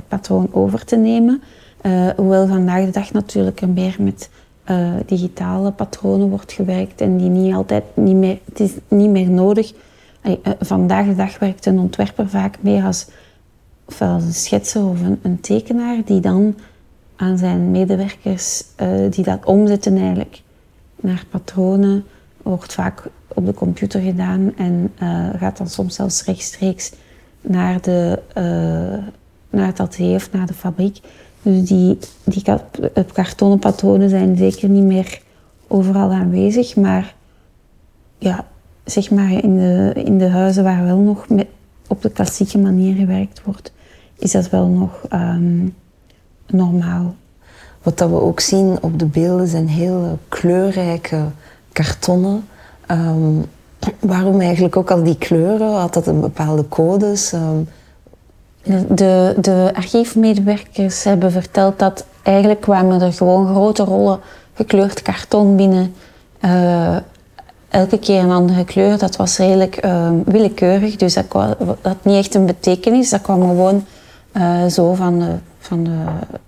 patroon 0.09 0.49
over 0.53 0.85
te 0.85 0.97
nemen. 0.97 1.43
Uh, 1.83 2.09
hoewel 2.17 2.47
vandaag 2.47 2.85
de 2.85 2.91
dag 2.91 3.13
natuurlijk 3.13 3.61
er 3.61 3.69
meer 3.69 3.97
met 3.99 4.31
uh, 4.71 4.95
digitale 5.07 5.71
patronen 5.71 6.29
wordt 6.29 6.53
gewerkt 6.53 7.01
en 7.01 7.17
die 7.17 7.29
niet 7.29 7.55
altijd 7.55 7.85
niet 7.95 8.17
meer, 8.17 8.39
het 8.45 8.61
is 8.61 8.73
niet 8.89 9.11
meer 9.11 9.31
nodig. 9.31 9.73
Uh, 10.23 10.33
vandaag 10.61 11.07
de 11.07 11.15
dag 11.15 11.39
werkt 11.39 11.67
een 11.67 11.79
ontwerper 11.79 12.29
vaak 12.29 12.57
meer 12.61 12.85
als, 12.85 13.07
als 13.99 14.25
een 14.25 14.33
schetser 14.33 14.85
of 14.85 15.01
een, 15.01 15.19
een, 15.23 15.41
tekenaar 15.41 15.97
die 16.05 16.21
dan 16.21 16.57
aan 17.17 17.39
zijn 17.39 17.71
medewerkers 17.71 18.65
die 19.11 19.25
dat 19.25 19.45
omzetten 19.45 19.97
eigenlijk 19.97 20.43
naar 20.97 21.25
patronen, 21.31 22.05
wordt 22.43 22.75
vaak 22.75 23.09
op 23.29 23.47
de 23.47 23.55
computer 23.55 24.01
gedaan 24.01 24.53
en 24.57 24.93
gaat 25.39 25.57
dan 25.57 25.69
soms 25.69 25.95
zelfs 25.95 26.25
rechtstreeks 26.25 26.93
naar, 27.41 27.81
de, 27.81 28.23
naar 29.51 29.67
het 29.67 29.81
atelier 29.81 30.17
of 30.17 30.33
naar 30.33 30.47
de 30.47 30.55
fabriek. 30.55 31.01
Dus 31.43 31.69
die, 31.69 31.99
die 32.25 32.43
kartonnen 33.13 33.59
patronen 33.59 34.09
zijn 34.09 34.37
zeker 34.37 34.69
niet 34.69 34.83
meer 34.83 35.21
overal 35.67 36.11
aanwezig, 36.11 36.77
maar 36.77 37.15
ja, 38.19 38.47
zeg 38.85 39.11
maar 39.11 39.33
in 39.33 39.57
de, 39.57 39.93
in 39.95 40.19
de 40.19 40.29
huizen 40.29 40.65
waar 40.65 40.85
wel 40.85 40.99
nog 40.99 41.29
met, 41.29 41.47
op 41.89 42.03
de 42.03 42.11
klassieke 42.11 42.59
manier 42.59 42.95
gewerkt 42.95 43.43
wordt, 43.45 43.73
is 44.19 44.33
dat 44.33 44.51
wel 44.51 44.67
nog 44.67 45.03
um, 45.13 45.75
normaal. 46.47 47.15
Wat 47.83 47.99
dat 47.99 48.11
we 48.11 48.21
ook 48.21 48.41
zien 48.41 48.79
op 48.81 48.99
de 48.99 49.07
beelden 49.07 49.49
zijn 49.49 49.69
hele 49.69 50.17
kleurrijke 50.29 51.25
kartonnen. 51.73 52.45
Um, 52.91 53.45
waarom 53.99 54.41
eigenlijk 54.41 54.77
ook 54.77 54.91
al 54.91 55.03
die 55.03 55.19
kleuren? 55.19 55.73
Had 55.73 55.95
dat 55.95 56.07
een 56.07 56.21
bepaalde 56.21 56.69
codes? 56.69 57.33
Um, 57.33 57.69
de, 58.89 59.35
de 59.41 59.71
archiefmedewerkers 59.75 61.05
hebben 61.05 61.33
verteld 61.33 61.79
dat 61.79 62.05
eigenlijk 62.23 62.61
kwamen 62.61 63.01
er 63.01 63.13
gewoon 63.13 63.47
grote 63.47 63.85
rollen 63.85 64.21
gekleurd 64.55 65.03
karton 65.03 65.57
binnen. 65.57 65.95
Uh, 66.45 66.97
elke 67.69 67.99
keer 67.99 68.23
een 68.23 68.31
andere 68.31 68.65
kleur. 68.65 68.99
Dat 68.99 69.17
was 69.17 69.37
redelijk 69.37 69.85
uh, 69.85 70.11
willekeurig, 70.25 70.97
dus 70.97 71.15
dat, 71.15 71.25
had 71.83 71.97
niet 72.03 72.17
echt 72.17 72.35
een 72.35 72.47
betekenis. 72.47 73.11
Dat 73.11 73.21
kwam 73.21 73.41
gewoon 73.41 73.85
uh, 74.33 74.67
zo 74.67 74.95
van 74.95 75.19
de, 75.19 75.35
van 75.59 75.85
de 75.85 75.97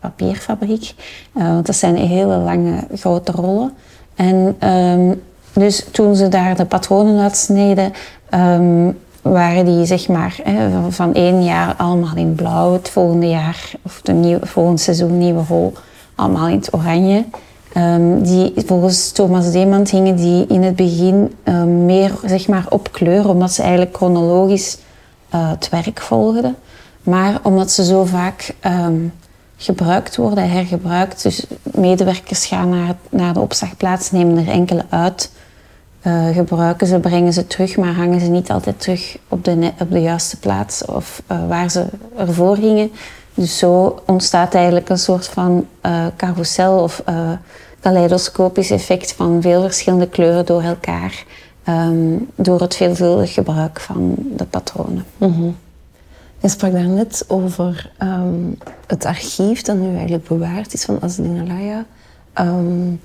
papierfabriek. 0.00 0.95
want 1.33 1.67
dat 1.67 1.76
zijn 1.76 1.97
hele 1.97 2.37
lange, 2.37 2.87
grote 2.95 3.33
rollen. 3.33 3.73
En 4.14 4.69
um, 4.69 5.23
dus 5.52 5.87
toen 5.90 6.17
ze 6.17 6.29
daar 6.29 6.57
de 6.57 6.64
patronen 6.64 7.23
uitsneden, 7.23 7.93
um, 8.35 8.99
waren 9.22 9.64
die 9.64 9.86
zeg 9.86 10.08
maar 10.08 10.38
hè, 10.42 10.90
van 10.90 11.14
één 11.14 11.44
jaar 11.44 11.74
allemaal 11.76 12.16
in 12.16 12.34
blauw, 12.34 12.72
het 12.72 12.88
volgende 12.88 13.28
jaar 13.28 13.72
of 13.82 14.00
de 14.02 14.12
nieuwe, 14.12 14.46
volgende 14.46 14.80
seizoen 14.80 15.18
nieuwe 15.18 15.44
rol 15.48 15.72
allemaal 16.14 16.48
in 16.48 16.56
het 16.56 16.74
oranje. 16.74 17.24
Um, 17.76 18.22
die, 18.22 18.52
volgens 18.56 19.12
Thomas 19.12 19.52
Demand 19.52 19.90
hingen 19.90 20.16
die 20.16 20.46
in 20.46 20.62
het 20.62 20.76
begin 20.76 21.34
um, 21.44 21.84
meer 21.84 22.12
zeg 22.24 22.48
maar, 22.48 22.66
op 22.68 22.92
kleur, 22.92 23.28
omdat 23.28 23.52
ze 23.52 23.62
eigenlijk 23.62 23.96
chronologisch 23.96 24.78
uh, 25.34 25.50
het 25.50 25.68
werk 25.68 26.00
volgden. 26.00 26.56
Maar 27.02 27.40
omdat 27.42 27.70
ze 27.70 27.84
zo 27.84 28.04
vaak 28.04 28.54
um, 28.64 29.12
gebruikt 29.56 30.16
worden, 30.16 30.50
hergebruikt, 30.50 31.22
dus 31.22 31.46
medewerkers 31.62 32.46
gaan 32.46 32.68
naar, 32.68 32.94
naar 33.10 33.32
de 33.32 33.40
opslagplaats, 33.40 34.10
nemen 34.10 34.36
er 34.36 34.52
enkele 34.52 34.84
uit 34.88 35.30
uh, 36.02 36.28
gebruiken 36.28 36.87
ze, 36.87 36.99
brengen 36.99 37.33
ze 37.33 37.47
terug, 37.47 37.76
maar 37.76 37.92
hangen 37.95 38.21
ze 38.21 38.26
niet 38.26 38.50
altijd 38.50 38.80
terug 38.80 39.19
op 39.28 39.45
de, 39.45 39.73
op 39.80 39.90
de 39.90 40.00
juiste 40.00 40.38
plaats 40.38 40.85
of 40.85 41.23
uh, 41.33 41.49
waar 41.49 41.71
ze 41.71 41.87
ervoor 42.16 42.57
gingen. 42.57 42.90
Dus 43.35 43.59
zo 43.59 44.02
ontstaat 44.07 44.54
eigenlijk 44.54 44.88
een 44.88 44.99
soort 44.99 45.26
van 45.26 45.66
uh, 45.87 46.07
carousel 46.16 46.83
of 46.83 47.02
kaleidoscopisch 47.80 48.71
effect 48.71 49.12
van 49.12 49.42
veel 49.42 49.62
verschillende 49.62 50.09
kleuren 50.09 50.47
door 50.47 50.62
elkaar. 50.62 51.25
Um, 51.69 52.28
door 52.35 52.61
het 52.61 52.76
veelvuldig 52.76 53.33
gebruik 53.33 53.80
van 53.80 54.14
de 54.37 54.45
patronen. 54.45 55.04
Mm. 55.16 55.57
Je 56.38 56.49
sprak 56.49 56.73
daarnet 56.73 57.25
over 57.28 57.90
um, 58.02 58.59
het 58.87 59.04
archief 59.04 59.62
dat 59.62 59.76
nu 59.76 59.95
eigenlijk 59.95 60.28
bewaard 60.28 60.75
is 60.75 60.85
van 60.85 60.99
Alaya. 61.02 61.85
Um, 62.40 63.00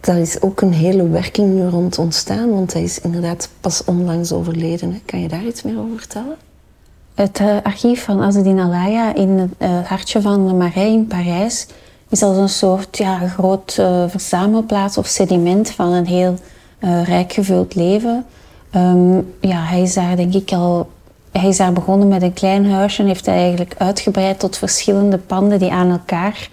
daar 0.00 0.18
is 0.18 0.42
ook 0.42 0.60
een 0.60 0.72
hele 0.72 1.08
werking 1.08 1.54
nu 1.54 1.66
rond 1.66 1.98
ontstaan, 1.98 2.50
want 2.50 2.72
hij 2.72 2.82
is 2.82 3.00
inderdaad 3.00 3.48
pas 3.60 3.84
onlangs 3.84 4.32
overleden. 4.32 5.00
Kan 5.04 5.20
je 5.20 5.28
daar 5.28 5.44
iets 5.44 5.62
meer 5.62 5.78
over 5.78 5.98
vertellen? 5.98 6.36
Het 7.14 7.40
uh, 7.40 7.56
archief 7.62 8.04
van 8.04 8.20
Azedine 8.20 8.62
Alaya 8.62 9.14
in 9.14 9.28
het 9.28 9.50
uh, 9.58 9.86
hartje 9.86 10.20
van 10.20 10.46
de 10.46 10.52
Marais 10.52 10.92
in 10.92 11.06
Parijs 11.06 11.66
is 12.08 12.22
als 12.22 12.36
een 12.36 12.48
soort 12.48 12.96
ja, 12.96 13.28
groot 13.28 13.76
uh, 13.80 14.04
verzamelplaats 14.08 14.98
of 14.98 15.06
sediment 15.06 15.70
van 15.70 15.92
een 15.92 16.06
heel 16.06 16.34
rijk 17.04 17.32
gevuld 17.32 17.74
leven. 17.74 18.24
Um, 18.76 19.34
ja, 19.40 19.64
hij 19.64 19.82
is 19.82 19.94
daar 19.94 20.16
denk 20.16 20.34
ik 20.34 20.52
al 20.52 20.90
hij 21.32 21.48
is 21.48 21.56
daar 21.56 21.72
begonnen 21.72 22.08
met 22.08 22.22
een 22.22 22.32
klein 22.32 22.70
huisje 22.70 23.02
en 23.02 23.08
heeft 23.08 23.26
hij 23.26 23.36
eigenlijk 23.36 23.74
uitgebreid 23.78 24.38
tot 24.38 24.56
verschillende 24.56 25.18
panden 25.18 25.58
die 25.58 25.72
aan 25.72 25.90
elkaar 25.90 26.48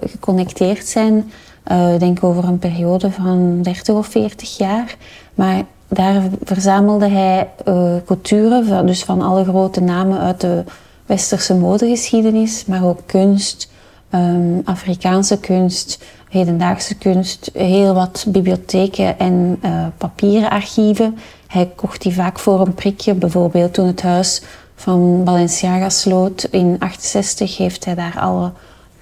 geconnecteerd 0.00 0.86
zijn. 0.86 1.30
Uh, 1.72 1.98
denk 1.98 2.24
over 2.24 2.44
een 2.44 2.58
periode 2.58 3.10
van 3.10 3.62
30 3.62 3.94
of 3.94 4.06
40 4.06 4.56
jaar. 4.56 4.96
Maar 5.34 5.64
daar 5.88 6.22
verzamelde 6.44 7.08
hij 7.08 7.50
uh, 7.68 7.92
couturen, 8.04 8.86
dus 8.86 9.04
van 9.04 9.22
alle 9.22 9.44
grote 9.44 9.80
namen 9.80 10.18
uit 10.18 10.40
de 10.40 10.64
westerse 11.06 11.54
modegeschiedenis, 11.54 12.64
maar 12.64 12.84
ook 12.84 13.00
kunst, 13.06 13.70
um, 14.10 14.60
Afrikaanse 14.64 15.40
kunst, 15.40 16.04
hedendaagse 16.28 16.94
kunst, 16.94 17.50
heel 17.52 17.94
wat 17.94 18.24
bibliotheken 18.28 19.18
en 19.18 19.58
uh, 19.64 19.86
papieren 19.98 20.50
archieven. 20.50 21.18
Hij 21.46 21.72
kocht 21.76 22.02
die 22.02 22.14
vaak 22.14 22.38
voor 22.38 22.60
een 22.60 22.74
prikje, 22.74 23.14
bijvoorbeeld 23.14 23.74
toen 23.74 23.86
het 23.86 24.02
huis 24.02 24.42
van 24.74 25.24
Balenciaga 25.24 25.88
sloot 25.88 26.48
in 26.50 26.76
68 26.78 27.56
heeft 27.56 27.84
hij 27.84 27.94
daar 27.94 28.18
alle 28.18 28.52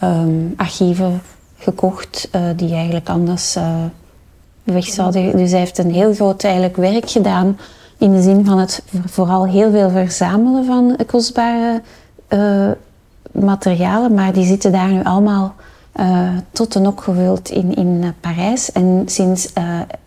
um, 0.03 0.55
archieven 0.57 1.21
gekocht 1.65 2.29
uh, 2.35 2.43
die 2.57 2.75
eigenlijk 2.75 3.09
anders 3.09 3.57
uh, 3.57 3.85
weg 4.63 4.85
zouden. 4.85 5.37
Dus 5.37 5.51
hij 5.51 5.61
heeft 5.61 5.79
een 5.79 5.93
heel 5.93 6.15
groot 6.15 6.45
eigenlijk 6.45 6.77
werk 6.77 7.11
gedaan 7.11 7.59
in 7.99 8.13
de 8.13 8.23
zin 8.23 8.45
van 8.45 8.59
het 8.59 8.83
vooral 9.07 9.47
heel 9.47 9.71
veel 9.71 9.91
verzamelen 9.91 10.65
van 10.65 10.97
kostbare 11.07 11.83
uh, 12.29 12.71
materialen, 13.33 14.15
maar 14.15 14.33
die 14.33 14.47
zitten 14.47 14.73
daar 14.73 14.93
nu 14.93 15.03
allemaal 15.03 15.55
tot 16.53 16.73
de 16.73 16.79
nok 16.79 17.03
gevuld 17.03 17.51
in, 17.51 17.75
in 17.75 18.15
Parijs. 18.21 18.73
En 18.73 19.03
sinds, 19.07 19.53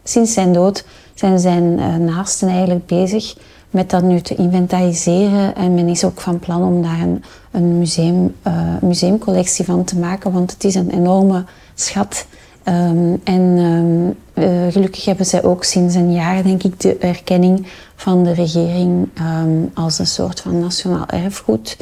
sinds 0.03 0.33
zijn 0.33 0.53
dood 0.53 0.85
zijn 1.13 1.39
zijn 1.39 1.75
naasten 2.05 2.47
eigenlijk 2.47 2.85
bezig 2.85 3.35
met 3.69 3.89
dat 3.89 4.03
nu 4.03 4.21
te 4.21 4.36
inventariseren. 4.36 5.55
En 5.55 5.74
men 5.74 5.88
is 5.88 6.03
ook 6.03 6.21
van 6.21 6.39
plan 6.39 6.63
om 6.63 6.81
daar 6.81 7.07
een, 7.51 7.77
museum, 7.77 8.36
uh, 8.47 8.53
museumcollectie 8.81 9.65
van 9.65 9.83
te 9.83 9.97
maken, 9.97 10.31
want 10.31 10.51
het 10.51 10.63
is 10.63 10.75
een 10.75 10.89
enorme 10.89 11.45
schat. 11.74 12.25
Um, 12.63 13.21
en 13.24 13.41
um, 13.41 14.15
uh, 14.33 14.71
gelukkig 14.71 15.05
hebben 15.05 15.25
zij 15.25 15.43
ook 15.43 15.63
sinds 15.63 15.95
een 15.95 16.12
jaar, 16.12 16.43
denk 16.43 16.63
ik, 16.63 16.79
de 16.79 16.97
erkenning 16.97 17.67
van 17.95 18.24
de 18.24 18.33
regering 18.33 19.09
um, 19.19 19.71
als 19.74 20.00
een 20.00 20.07
soort 20.07 20.39
van 20.39 20.59
nationaal 20.59 21.05
erfgoed. 21.05 21.77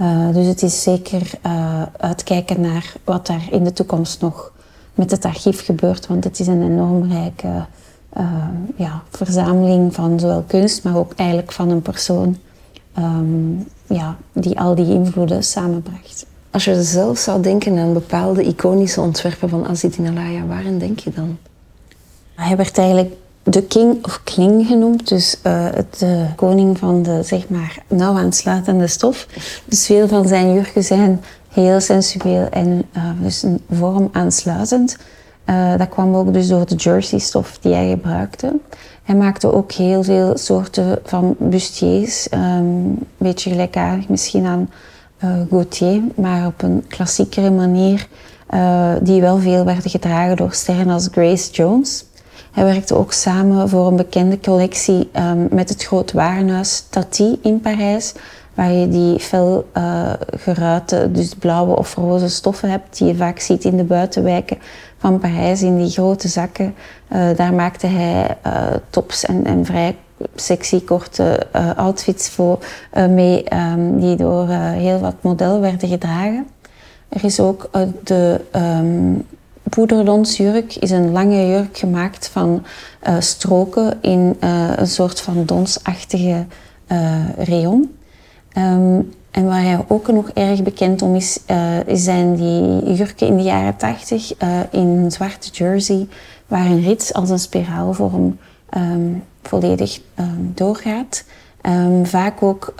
Uh, 0.00 0.34
dus 0.34 0.46
het 0.46 0.62
is 0.62 0.82
zeker 0.82 1.30
uitkijken 1.96 2.60
naar 2.60 2.92
wat 3.04 3.26
daar 3.26 3.48
in 3.50 3.64
de 3.64 3.72
toekomst 3.72 4.20
nog 4.20 4.52
met 4.94 5.10
het 5.10 5.24
archief 5.24 5.64
gebeurt, 5.64 6.06
want 6.06 6.24
het 6.24 6.40
is 6.40 6.46
een 6.46 6.62
enorm 6.62 7.12
rijke 7.12 7.66
uh, 8.16 8.48
ja, 8.76 9.02
verzameling 9.10 9.94
van 9.94 10.20
zowel 10.20 10.44
kunst, 10.46 10.84
maar 10.84 10.96
ook 10.96 11.12
eigenlijk 11.16 11.52
van 11.52 11.70
een 11.70 11.82
persoon. 11.82 12.36
ehm, 12.94 13.52
ja, 13.86 14.16
die 14.32 14.60
al 14.60 14.74
die 14.74 14.86
invloeden 14.86 15.44
samenbracht. 15.44 16.26
Als 16.50 16.64
je 16.64 16.82
zelf 16.82 17.18
zou 17.18 17.42
denken 17.42 17.78
aan 17.78 17.92
bepaalde 17.92 18.42
iconische 18.42 19.00
ontwerpen 19.00 19.48
van 19.48 19.66
Azidin 19.66 20.06
Alaya, 20.06 20.46
waarin 20.46 20.78
denk 20.78 20.98
je 20.98 21.10
dan? 21.10 21.38
Hij 22.34 22.56
werd 22.56 22.78
eigenlijk 22.78 23.12
de 23.42 23.62
king 23.62 24.04
of 24.04 24.20
kling 24.24 24.66
genoemd, 24.66 25.08
dus 25.08 25.36
uh, 25.46 25.66
de 25.98 26.26
koning 26.36 26.78
van 26.78 27.02
de 27.02 27.22
zeg 27.22 27.48
maar 27.48 27.78
nauw 27.88 28.16
aansluitende 28.16 28.86
stof. 28.86 29.26
Dus 29.64 29.86
veel 29.86 30.08
van 30.08 30.28
zijn 30.28 30.52
jurken 30.52 30.84
zijn 30.84 31.20
heel 31.48 31.80
sensueel 31.80 32.48
en 32.48 32.84
uh, 32.96 33.02
dus 33.22 33.42
een 33.42 33.60
vorm 33.70 34.08
aansluitend. 34.12 34.96
Uh, 35.46 35.76
dat 35.76 35.88
kwam 35.88 36.14
ook 36.14 36.32
dus 36.32 36.48
door 36.48 36.66
de 36.66 36.74
jersey-stof 36.74 37.58
die 37.58 37.74
hij 37.74 37.88
gebruikte. 37.88 38.52
Hij 39.02 39.14
maakte 39.14 39.52
ook 39.52 39.72
heel 39.72 40.02
veel 40.02 40.36
soorten 40.36 40.98
van 41.04 41.36
bustiers, 41.38 42.28
um, 42.32 42.40
een 42.40 43.06
beetje 43.16 43.50
gelijkaardig 43.50 44.08
misschien 44.08 44.46
aan 44.46 44.68
uh, 45.24 45.96
maar 46.14 46.46
op 46.46 46.62
een 46.62 46.84
klassiekere 46.88 47.50
manier, 47.50 48.06
uh, 48.54 48.92
die 49.02 49.20
wel 49.20 49.38
veel 49.38 49.64
werden 49.64 49.90
gedragen 49.90 50.36
door 50.36 50.52
sterren 50.52 50.90
als 50.90 51.08
Grace 51.12 51.50
Jones. 51.52 52.04
Hij 52.52 52.64
werkte 52.64 52.94
ook 52.94 53.12
samen 53.12 53.68
voor 53.68 53.86
een 53.86 53.96
bekende 53.96 54.40
collectie 54.40 55.10
um, 55.16 55.48
met 55.50 55.68
het 55.68 55.84
groot 55.84 56.12
warenhuis 56.12 56.84
Tati 56.90 57.38
in 57.42 57.60
Parijs, 57.60 58.14
waar 58.54 58.72
je 58.72 58.88
die 58.88 59.18
fel 59.18 59.66
geruite, 60.36 61.08
dus 61.12 61.34
blauwe 61.34 61.76
of 61.76 61.94
roze 61.94 62.28
stoffen 62.28 62.70
hebt, 62.70 62.98
die 62.98 63.06
je 63.06 63.16
vaak 63.16 63.38
ziet 63.38 63.64
in 63.64 63.76
de 63.76 63.84
buitenwijken 63.84 64.58
van 65.00 65.18
Parijs, 65.18 65.62
in 65.62 65.78
die 65.78 65.90
grote 65.90 66.28
zakken. 66.28 66.74
Uh, 67.12 67.36
daar 67.36 67.54
maakte 67.54 67.86
hij 67.86 68.36
uh, 68.46 68.66
tops 68.90 69.24
en, 69.24 69.44
en, 69.44 69.64
vrij 69.64 69.96
sexy 70.34 70.84
korte 70.84 71.46
outfits 71.76 72.28
voor 72.28 72.58
mee, 73.08 73.44
um, 73.54 74.00
die 74.00 74.16
door 74.16 74.48
heel 74.48 74.98
wat 74.98 75.14
modellen 75.20 75.60
werden 75.60 75.88
gedragen. 75.88 76.46
Er 77.08 77.24
is 77.24 77.40
ook 77.40 77.70
de 78.04 78.40
um, 78.56 79.26
poederdonsjurk, 79.62 80.74
is 80.74 80.90
een 80.90 81.12
lange 81.12 81.46
jurk 81.46 81.78
gemaakt 81.78 82.28
van 82.28 82.64
stroken 83.18 83.98
in 84.00 84.36
een 84.76 84.86
soort 84.86 85.20
van 85.20 85.44
donsachtige 85.44 86.46
rayon. 87.36 87.96
Um, 88.56 89.12
en 89.30 89.46
waar 89.46 89.62
hij 89.62 89.84
ook 89.88 90.08
nog 90.08 90.30
erg 90.30 90.62
bekend 90.62 91.02
om 91.02 91.14
is, 91.14 91.40
uh, 91.50 91.56
zijn 91.86 92.34
die 92.34 92.94
jurken 92.94 93.26
in 93.26 93.36
de 93.36 93.42
jaren 93.42 93.76
80 93.76 94.42
uh, 94.42 94.48
in 94.70 95.10
zwarte 95.12 95.50
jersey, 95.50 96.08
waar 96.46 96.66
een 96.66 96.82
rits 96.82 97.12
als 97.12 97.30
een 97.30 97.38
spiraalvorm 97.38 98.38
um, 98.76 99.22
volledig 99.42 100.00
um, 100.18 100.52
doorgaat. 100.54 101.24
vaak 102.02 102.42
ook 102.42 102.74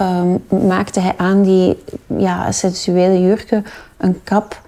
maakte 0.67 1.01
hij 1.01 1.15
aan 1.17 1.43
die 1.43 1.77
ja, 2.07 2.53
sensuele 2.53 3.21
jurken 3.21 3.65
een 3.97 4.21
kap 4.25 4.63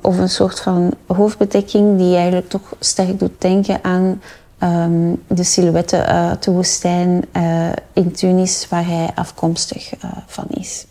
of 0.00 0.18
een 0.18 0.28
soort 0.28 0.60
van 0.60 0.94
hoofdbedekking 1.06 1.98
die 1.98 2.16
eigenlijk 2.16 2.48
toch 2.48 2.74
sterk 2.78 3.18
doet 3.18 3.40
denken 3.40 3.78
aan 3.82 4.20
um, 4.62 5.22
de 5.26 5.42
silhouetten 5.42 6.06
uit 6.06 6.42
de 6.42 6.50
woestijn 6.50 7.24
uh, 7.36 7.68
in 7.92 8.12
Tunis, 8.12 8.66
waar 8.68 8.86
hij 8.86 9.10
afkomstig 9.14 9.94
uh, 10.04 10.10
van 10.26 10.44
is. 10.48 10.86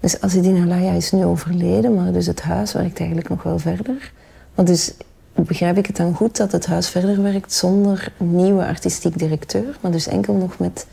Dus 0.00 0.20
Azedine 0.20 0.60
Alaya 0.60 0.92
is 0.92 1.12
nu 1.12 1.24
overleden, 1.24 1.94
maar 1.94 2.12
dus 2.12 2.26
het 2.26 2.42
huis 2.42 2.72
werkt 2.72 2.98
eigenlijk 2.98 3.28
nog 3.28 3.42
wel 3.42 3.58
verder. 3.58 4.12
Want 4.54 4.68
dus 4.68 4.94
begrijp 5.34 5.76
ik 5.76 5.86
het 5.86 5.96
dan 5.96 6.14
goed 6.14 6.36
dat 6.36 6.52
het 6.52 6.66
huis 6.66 6.88
verder 6.88 7.22
werkt 7.22 7.52
zonder 7.52 8.12
een 8.18 8.36
nieuwe 8.36 8.66
artistiek 8.66 9.18
directeur, 9.18 9.76
maar 9.80 9.90
dus 9.90 10.06
enkel 10.06 10.34
nog 10.34 10.58
met 10.58 10.86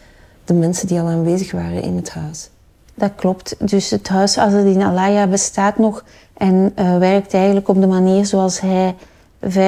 de 0.46 0.54
mensen 0.54 0.88
die 0.88 1.00
al 1.00 1.08
aanwezig 1.08 1.52
waren 1.52 1.82
in 1.82 1.96
het 1.96 2.10
huis? 2.10 2.50
Dat 2.94 3.12
klopt. 3.16 3.56
Dus 3.70 3.90
het 3.90 4.08
huis 4.08 4.38
Azedine 4.38 4.86
Alaya 4.86 5.28
bestaat 5.28 5.78
nog 5.78 6.04
en 6.34 6.74
uh, 6.80 6.98
werkt 6.98 7.34
eigenlijk 7.34 7.68
op 7.68 7.82
de 7.82 7.88
manier 7.88 8.26
zoals 8.26 8.60
hij 8.60 8.96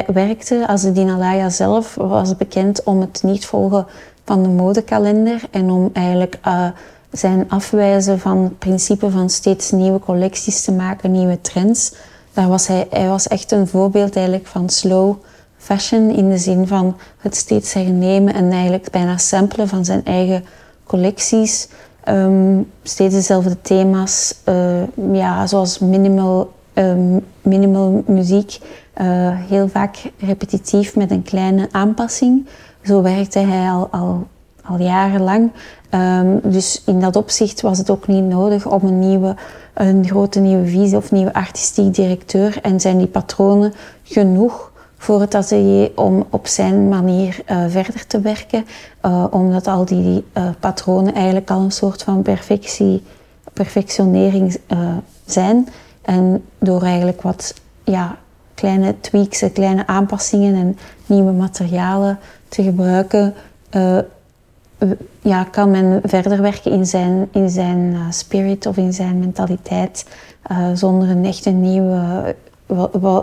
werkte. 0.07 0.67
Azedine 0.67 1.13
Alaya 1.13 1.49
zelf 1.49 1.95
was 1.95 2.37
bekend 2.37 2.83
om 2.83 3.01
het 3.01 3.23
niet 3.23 3.45
volgen 3.45 3.85
van 4.25 4.43
de 4.43 4.49
modekalender 4.49 5.41
en 5.51 5.69
om 5.69 5.89
eigenlijk 5.93 6.39
uh, 6.47 6.65
zijn 7.11 7.45
afwijzen 7.49 8.19
van 8.19 8.37
het 8.37 8.59
principe 8.59 9.11
van 9.11 9.29
steeds 9.29 9.71
nieuwe 9.71 9.99
collecties 9.99 10.63
te 10.63 10.71
maken, 10.71 11.11
nieuwe 11.11 11.41
trends. 11.41 11.93
Daar 12.33 12.47
was 12.47 12.67
hij, 12.67 12.87
hij 12.89 13.07
was 13.07 13.27
echt 13.27 13.51
een 13.51 13.67
voorbeeld 13.67 14.15
eigenlijk 14.15 14.47
van 14.47 14.69
slow 14.69 15.15
fashion 15.57 16.09
in 16.09 16.29
de 16.29 16.37
zin 16.37 16.67
van 16.67 16.97
het 17.17 17.35
steeds 17.35 17.73
hernemen 17.73 18.33
en 18.33 18.51
eigenlijk 18.51 18.89
bijna 18.91 19.17
samplen 19.17 19.67
van 19.67 19.85
zijn 19.85 20.05
eigen 20.05 20.45
collecties. 20.83 21.67
Um, 22.09 22.71
steeds 22.83 23.13
dezelfde 23.13 23.61
thema's, 23.61 24.35
uh, 24.45 25.13
ja, 25.13 25.47
zoals 25.47 25.79
minimal, 25.79 26.51
um, 26.79 27.25
minimal 27.41 28.03
muziek, 28.07 28.57
uh, 29.01 29.05
heel 29.31 29.67
vaak 29.67 30.11
repetitief 30.17 30.95
met 30.95 31.11
een 31.11 31.23
kleine 31.23 31.67
aanpassing. 31.71 32.47
Zo 32.83 33.01
werkte 33.01 33.39
hij 33.39 33.69
al, 33.69 33.87
al, 33.91 34.27
al 34.63 34.79
jarenlang. 34.79 35.51
Um, 35.93 36.39
dus 36.43 36.81
in 36.85 36.99
dat 36.99 37.15
opzicht 37.15 37.61
was 37.61 37.77
het 37.77 37.89
ook 37.89 38.07
niet 38.07 38.23
nodig 38.23 38.65
om 38.65 38.87
een, 38.87 38.99
nieuwe, 38.99 39.35
een 39.73 40.07
grote 40.07 40.39
nieuwe 40.39 40.65
visie 40.65 40.97
of 40.97 41.11
nieuwe 41.11 41.33
artistiek 41.33 41.93
directeur. 41.93 42.59
En 42.61 42.79
zijn 42.79 42.97
die 42.97 43.07
patronen 43.07 43.73
genoeg 44.03 44.71
voor 44.97 45.21
het 45.21 45.35
atelier 45.35 45.91
om 45.95 46.25
op 46.29 46.47
zijn 46.47 46.89
manier 46.89 47.39
uh, 47.51 47.63
verder 47.67 48.07
te 48.07 48.19
werken. 48.19 48.65
Uh, 49.05 49.25
omdat 49.29 49.67
al 49.67 49.85
die 49.85 50.23
patronen 50.59 51.13
eigenlijk 51.13 51.51
al 51.51 51.61
een 51.61 51.71
soort 51.71 52.03
van 52.03 52.21
perfectie, 52.21 53.03
perfectionering 53.53 54.57
zijn. 55.25 55.67
En 56.01 56.45
door 56.59 56.81
eigenlijk 56.81 57.21
wat 57.21 57.53
ja, 57.83 58.17
kleine 58.53 58.95
tweaks, 58.99 59.43
kleine 59.53 59.87
aanpassingen 59.87 60.55
en 60.55 60.77
nieuwe 61.05 61.31
materialen 61.31 62.19
te 62.47 62.63
gebruiken, 62.63 63.33
uh, 63.75 63.97
ja, 65.21 65.43
kan 65.43 65.71
men 65.71 66.01
verder 66.03 66.41
werken 66.41 66.71
in 66.71 66.85
zijn, 66.85 67.27
in 67.31 67.49
zijn 67.49 67.79
uh, 67.79 68.01
spirit 68.09 68.65
of 68.65 68.77
in 68.77 68.93
zijn 68.93 69.19
mentaliteit 69.19 70.05
uh, 70.51 70.67
zonder 70.73 71.09
een 71.09 71.25
echte 71.25 71.49
nieuwe, 71.49 72.35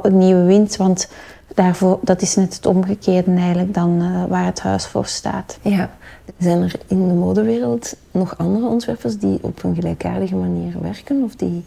een 0.02 0.18
nieuwe 0.18 0.44
wind. 0.44 0.76
Want 0.76 1.08
daarvoor, 1.54 1.98
dat 2.02 2.22
is 2.22 2.36
net 2.36 2.54
het 2.54 2.66
omgekeerde 2.66 3.34
eigenlijk 3.34 3.74
dan 3.74 4.26
waar 4.28 4.44
het 4.44 4.60
huis 4.60 4.86
voor 4.86 5.06
staat. 5.06 5.58
Ja. 5.62 5.90
Zijn 6.38 6.62
er 6.62 6.72
in 6.86 7.08
de 7.08 7.14
modewereld 7.14 7.96
nog 8.10 8.38
andere 8.38 8.66
ontwerpers 8.66 9.18
die 9.18 9.38
op 9.42 9.62
een 9.62 9.74
gelijkaardige 9.74 10.34
manier 10.34 10.74
werken 10.80 11.22
of 11.22 11.34
die 11.34 11.64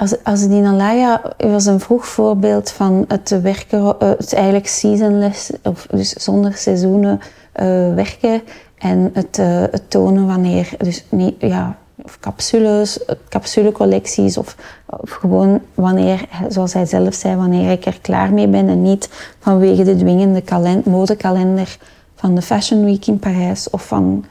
als, 0.00 0.14
als 0.22 0.48
Dinalaya 0.48 1.22
was 1.36 1.66
een 1.66 1.80
vroeg 1.80 2.06
voorbeeld 2.06 2.70
van 2.70 3.04
het 3.08 3.40
werken, 3.42 3.98
eh, 3.98 4.08
het 4.08 4.32
eigenlijk 4.32 4.66
seasonless, 4.66 5.50
of 5.62 5.86
dus 5.90 6.12
zonder 6.12 6.54
seizoenen 6.54 7.20
uh, 7.60 7.94
werken 7.94 8.42
en 8.78 9.10
het, 9.12 9.38
uh, 9.38 9.46
het, 9.70 9.90
tonen 9.90 10.26
wanneer, 10.26 10.68
dus 10.78 11.04
niet, 11.08 11.34
ja, 11.38 11.76
of 12.02 12.18
capsules, 12.20 12.98
capsulecollecties 13.28 14.36
of, 14.36 14.56
of 14.86 15.10
gewoon 15.10 15.60
wanneer, 15.74 16.28
zoals 16.48 16.72
hij 16.72 16.86
zelf 16.86 17.14
zei, 17.14 17.36
wanneer 17.36 17.70
ik 17.70 17.86
er 17.86 17.98
klaar 18.00 18.32
mee 18.32 18.48
ben 18.48 18.68
en 18.68 18.82
niet 18.82 19.08
vanwege 19.38 19.82
de 19.82 19.96
dwingende 19.96 20.42
modekalender 20.84 21.78
van 22.14 22.34
de 22.34 22.42
Fashion 22.42 22.84
Week 22.84 23.06
in 23.06 23.18
Parijs 23.18 23.70
of 23.70 23.86
van 23.86 24.24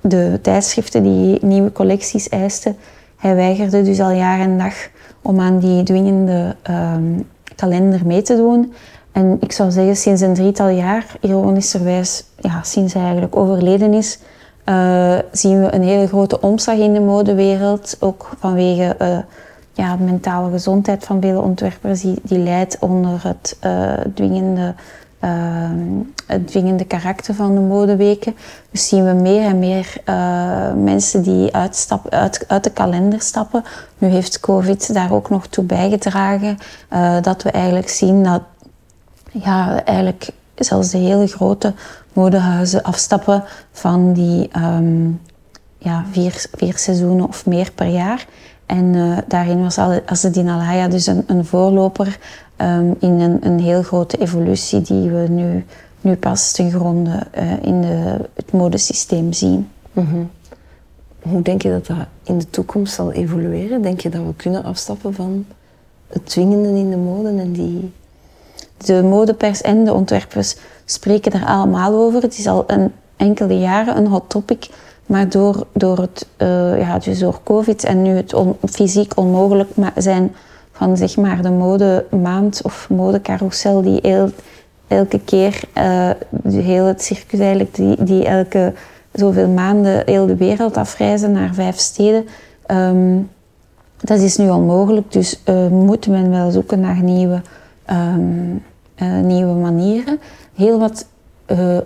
de 0.00 0.38
tijdschriften 0.42 1.02
die 1.02 1.44
nieuwe 1.44 1.72
collecties 1.72 2.28
eisten. 2.28 2.76
Hij 3.16 3.34
weigerde 3.34 3.82
dus 3.82 4.00
al 4.00 4.10
jaar 4.10 4.40
en 4.40 4.58
dag 4.58 4.74
om 5.22 5.40
aan 5.40 5.58
die 5.58 5.82
dwingende 5.82 6.56
um, 6.70 7.28
kalender 7.56 8.06
mee 8.06 8.22
te 8.22 8.36
doen. 8.36 8.72
En 9.12 9.36
ik 9.40 9.52
zou 9.52 9.70
zeggen, 9.70 9.96
sinds 9.96 10.20
een 10.20 10.34
drietal 10.34 10.68
jaar, 10.68 11.06
ironischerwijs, 11.20 12.24
ja, 12.40 12.62
sinds 12.62 12.92
hij 12.92 13.02
eigenlijk 13.02 13.36
overleden 13.36 13.92
is, 13.92 14.18
uh, 14.64 15.18
zien 15.32 15.60
we 15.60 15.74
een 15.74 15.82
hele 15.82 16.06
grote 16.06 16.40
omslag 16.40 16.76
in 16.76 16.92
de 16.92 17.00
modewereld. 17.00 17.96
Ook 18.00 18.36
vanwege 18.38 18.96
uh, 19.02 19.18
ja, 19.72 19.96
de 19.96 20.02
mentale 20.02 20.50
gezondheid 20.50 21.04
van 21.04 21.20
vele 21.20 21.40
ontwerpers, 21.40 22.00
die, 22.00 22.18
die 22.22 22.38
leidt 22.38 22.78
onder 22.80 23.20
het 23.22 23.58
uh, 23.64 23.92
dwingende 24.14 24.74
Ehm, 25.20 26.02
het 26.26 26.46
dwingende 26.48 26.84
karakter 26.84 27.34
van 27.34 27.54
de 27.54 27.60
modeweken. 27.60 28.36
Dus 28.70 28.88
zien 28.88 29.04
we 29.04 29.12
meer 29.12 29.42
en 29.42 29.58
meer 29.58 29.94
uh, 30.08 30.72
mensen 30.72 31.22
die 31.22 31.54
uit, 31.54 31.88
uit, 32.48 32.64
de 32.64 32.70
kalender 32.70 33.20
stappen. 33.20 33.64
Nu 33.98 34.08
heeft 34.08 34.40
COVID 34.40 34.94
daar 34.94 35.12
ook 35.12 35.30
nog 35.30 35.46
toe 35.46 35.64
bijgedragen 35.64 36.58
uh, 36.92 37.16
dat 37.22 37.42
we 37.42 37.50
eigenlijk 37.50 37.88
zien 37.88 38.22
dat 38.22 38.42
ja, 39.32 39.84
eigenlijk 39.84 40.30
zelfs 40.54 40.90
de 40.90 40.98
hele 40.98 41.26
grote 41.26 41.74
modehuizen 42.12 42.82
afstappen 42.82 43.44
van 43.72 44.12
die 44.12 44.50
um, 44.56 45.20
ja, 45.78 46.04
vier, 46.10 46.46
vier 46.56 46.78
seizoenen 46.78 47.28
of 47.28 47.46
meer 47.46 47.72
per 47.74 47.86
jaar. 47.86 48.26
En 48.66 48.84
uh, 48.94 49.18
daarin 49.26 49.62
was 49.62 49.78
Azedine 50.06 50.50
Alaya 50.50 50.88
dus 50.88 51.06
een, 51.06 51.24
een 51.26 51.44
voorloper 51.44 52.18
um, 52.56 52.96
in 52.98 53.20
een, 53.20 53.46
een, 53.46 53.60
heel 53.60 53.82
grote 53.82 54.16
evolutie 54.16 54.80
die 54.80 55.10
we 55.10 55.26
nu, 55.28 55.64
nu 56.00 56.16
pas 56.16 56.52
ten 56.52 56.70
gronde 56.70 57.26
uh, 57.38 57.62
in 57.62 57.80
de, 57.80 58.18
het 58.34 58.52
modesysteem 58.52 59.32
zien. 59.32 59.68
Mm 59.92 60.06
-hmm. 60.06 60.30
hoe 61.22 61.42
denk 61.42 61.62
je 61.62 61.70
dat 61.70 61.86
dat 61.86 61.96
in 62.22 62.38
de 62.38 62.50
toekomst 62.50 62.94
zal 62.94 63.12
evolueren? 63.12 63.82
Denk 63.82 64.00
je 64.00 64.08
dat 64.08 64.22
we 64.22 64.34
kunnen 64.36 64.64
afstappen 64.64 65.14
van 65.14 65.46
het 66.06 66.26
dwingende 66.26 66.68
in 66.68 66.90
de 66.90 66.96
mode 66.96 67.28
en 67.28 67.52
die... 67.52 67.92
De 68.76 69.02
modepers 69.02 69.60
en 69.60 69.84
de 69.84 69.92
ontwerpers 69.92 70.56
spreken 70.84 71.32
er 71.32 71.46
allemaal 71.46 71.94
over. 71.94 72.22
Het 72.22 72.38
is 72.38 72.46
al 72.46 72.64
een 72.66 72.92
enkele 73.16 73.58
jaren 73.58 73.96
een 73.96 74.06
hot 74.06 74.24
topic. 74.28 74.68
Maar 75.06 75.28
door, 75.28 75.66
door, 75.72 75.98
het, 75.98 76.26
uh, 76.38 76.78
ja, 76.78 76.98
dus 76.98 77.18
door 77.18 77.40
COVID 77.44 77.84
en 77.84 78.02
nu 78.02 78.10
het 78.10 78.34
fysiek 78.70 79.16
onmogelijk 79.16 79.70
zijn 79.96 80.34
van 80.76 80.96
zeg 80.96 81.16
maar, 81.16 81.42
de 81.42 81.50
modemaand 81.50 82.60
of 82.62 82.88
modecarousel 82.90 83.82
die 83.82 84.00
elke 84.88 85.20
keer, 85.24 85.60
heel 86.42 86.84
het 86.84 87.02
circus 87.02 87.38
eigenlijk, 87.38 87.74
die, 87.74 88.04
die 88.04 88.24
elke 88.24 88.72
zoveel 89.12 89.48
maanden 89.48 90.02
heel 90.06 90.26
de 90.26 90.36
wereld 90.36 90.76
afreizen 90.76 91.32
naar 91.32 91.54
vijf 91.54 91.78
steden. 91.78 92.26
Um, 92.66 93.30
dat 93.96 94.18
is 94.18 94.36
nu 94.36 94.50
onmogelijk, 94.50 95.12
dus 95.12 95.40
uh, 95.44 95.66
moet 95.68 96.06
men 96.06 96.30
wel 96.30 96.50
zoeken 96.50 96.80
naar 96.80 97.02
nieuwe, 97.02 97.42
um, 97.90 98.62
uh, 99.02 99.20
nieuwe 99.20 99.54
manieren. 99.54 100.20
Heel 100.54 100.78
wat 100.78 101.06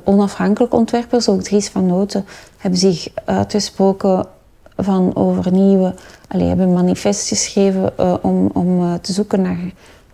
onafhankelijke 0.04 0.76
ontwerpers, 0.76 1.28
ook 1.28 1.42
Dries 1.42 1.68
van 1.68 1.86
Noten, 1.86 2.24
hebben 2.56 2.80
zich 2.80 3.08
uitgesproken 3.24 4.26
van 4.84 5.16
over 5.16 5.52
nieuwe, 5.52 5.94
allee, 6.28 6.48
hebben 6.48 6.66
een 6.66 6.72
manifest 6.72 7.28
geschreven 7.28 7.92
om, 8.24 8.50
om 8.52 9.00
te 9.00 9.12
zoeken 9.12 9.42
naar 9.42 9.58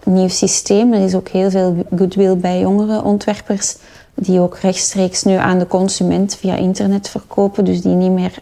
een 0.05 0.13
nieuw 0.13 0.29
systeem. 0.29 0.93
Er 0.93 1.05
is 1.05 1.15
ook 1.15 1.29
heel 1.29 1.51
veel 1.51 1.87
goodwill 1.97 2.37
bij 2.37 2.61
jongere 2.61 3.03
ontwerpers 3.03 3.77
die 4.17 4.41
ook 4.41 4.59
rechtstreeks 4.59 5.23
nu 5.23 5.35
aan 5.35 5.59
de 5.59 5.67
consument 5.67 6.37
via 6.37 6.55
internet 6.55 7.09
verkopen, 7.09 7.65
dus 7.65 7.81
die 7.81 7.95
niet 7.95 8.11
meer 8.11 8.39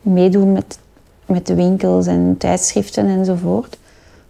meedoen 0.00 0.52
met, 0.52 0.78
met 1.26 1.46
de 1.46 1.54
winkels 1.54 2.06
en 2.06 2.34
tijdschriften 2.38 3.06
enzovoort. 3.06 3.78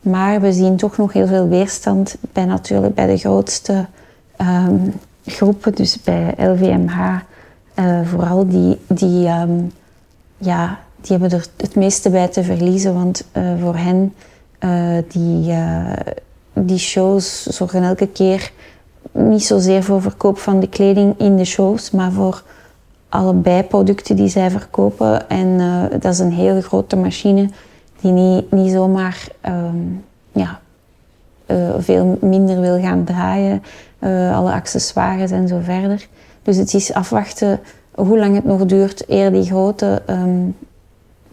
Maar 0.00 0.40
we 0.40 0.52
zien 0.52 0.76
toch 0.76 0.96
nog 0.96 1.12
heel 1.12 1.26
veel 1.26 1.48
weerstand 1.48 2.16
bij 2.32 2.44
natuurlijk 2.44 2.94
bij 2.94 3.06
de 3.06 3.16
grootste 3.16 3.86
um, 4.40 4.92
groepen, 5.26 5.74
dus 5.74 6.02
bij 6.02 6.34
LVMH 6.36 7.18
eh, 7.74 8.00
vooral, 8.04 8.48
die, 8.48 8.78
die, 8.86 9.28
um, 9.28 9.72
ja, 10.38 10.78
die 11.00 11.18
hebben 11.18 11.38
er 11.38 11.46
het 11.56 11.74
meeste 11.74 12.10
bij 12.10 12.28
te 12.28 12.42
verliezen, 12.42 12.94
want 12.94 13.24
uh, 13.32 13.52
voor 13.60 13.76
hen 13.76 14.14
uh, 14.60 15.02
die, 15.08 15.54
die 16.52 16.78
shows 16.78 17.42
zorgen 17.42 17.82
elke 17.82 18.08
keer 18.08 18.52
niet 19.12 19.44
zozeer 19.44 19.82
voor 19.82 20.02
verkoop 20.02 20.38
van 20.38 20.60
de 20.60 20.68
kleding 20.68 21.18
in 21.18 21.36
de 21.36 21.44
shows, 21.44 21.90
maar 21.90 22.12
voor 22.12 22.42
alle 23.08 23.32
bijproducten 23.32 24.16
die 24.16 24.28
zij 24.28 24.50
verkopen. 24.50 25.28
En 25.28 25.58
dat 26.00 26.12
is 26.12 26.18
een 26.18 26.32
hele 26.32 26.62
grote 26.62 26.96
machine 26.96 27.48
die 28.00 28.12
niet, 28.12 28.50
niet 28.50 28.72
zomaar 28.72 29.28
um, 29.46 30.04
ja, 30.32 30.60
veel 31.78 32.18
minder 32.20 32.60
wil 32.60 32.80
gaan 32.80 33.04
draaien. 33.04 33.62
Alle 34.32 34.52
accessoires 34.52 35.30
en 35.30 35.48
zo 35.48 35.58
verder. 35.62 36.06
Dus 36.42 36.56
het 36.56 36.74
is 36.74 36.92
afwachten 36.92 37.60
hoe 37.94 38.18
lang 38.18 38.34
het 38.34 38.44
nog 38.44 38.66
duurt 38.66 39.04
eer 39.08 39.32
die 39.32 39.44
grote 39.44 40.02
um, 40.10 40.56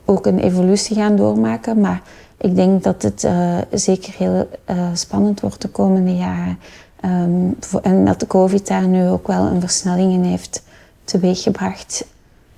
ook 0.05 0.25
een 0.25 0.39
evolutie 0.39 0.95
gaan 0.95 1.15
doormaken. 1.15 1.79
Maar 1.79 2.01
ik 2.37 2.55
denk 2.55 2.83
dat 2.83 3.01
het 3.01 3.27
zeker 3.71 4.13
heel 4.17 4.49
spannend 4.93 5.39
wordt 5.39 5.61
de 5.61 5.67
komende 5.67 6.15
jaren. 6.15 6.59
Um, 7.05 7.55
en 7.81 8.05
dat 8.05 8.19
de 8.19 8.27
COVID 8.27 8.67
daar 8.67 8.87
nu 8.87 9.07
ook 9.07 9.27
wel 9.27 9.45
een 9.45 9.59
versnelling 9.59 10.13
in 10.13 10.23
heeft 10.23 10.63
teweeggebracht. 11.03 12.05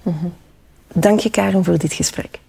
Mm. 0.02 0.34
Dank 0.94 1.20
je 1.20 1.30
Karen 1.30 1.64
voor 1.64 1.78
dit 1.78 1.94
gesprek. 1.94 2.40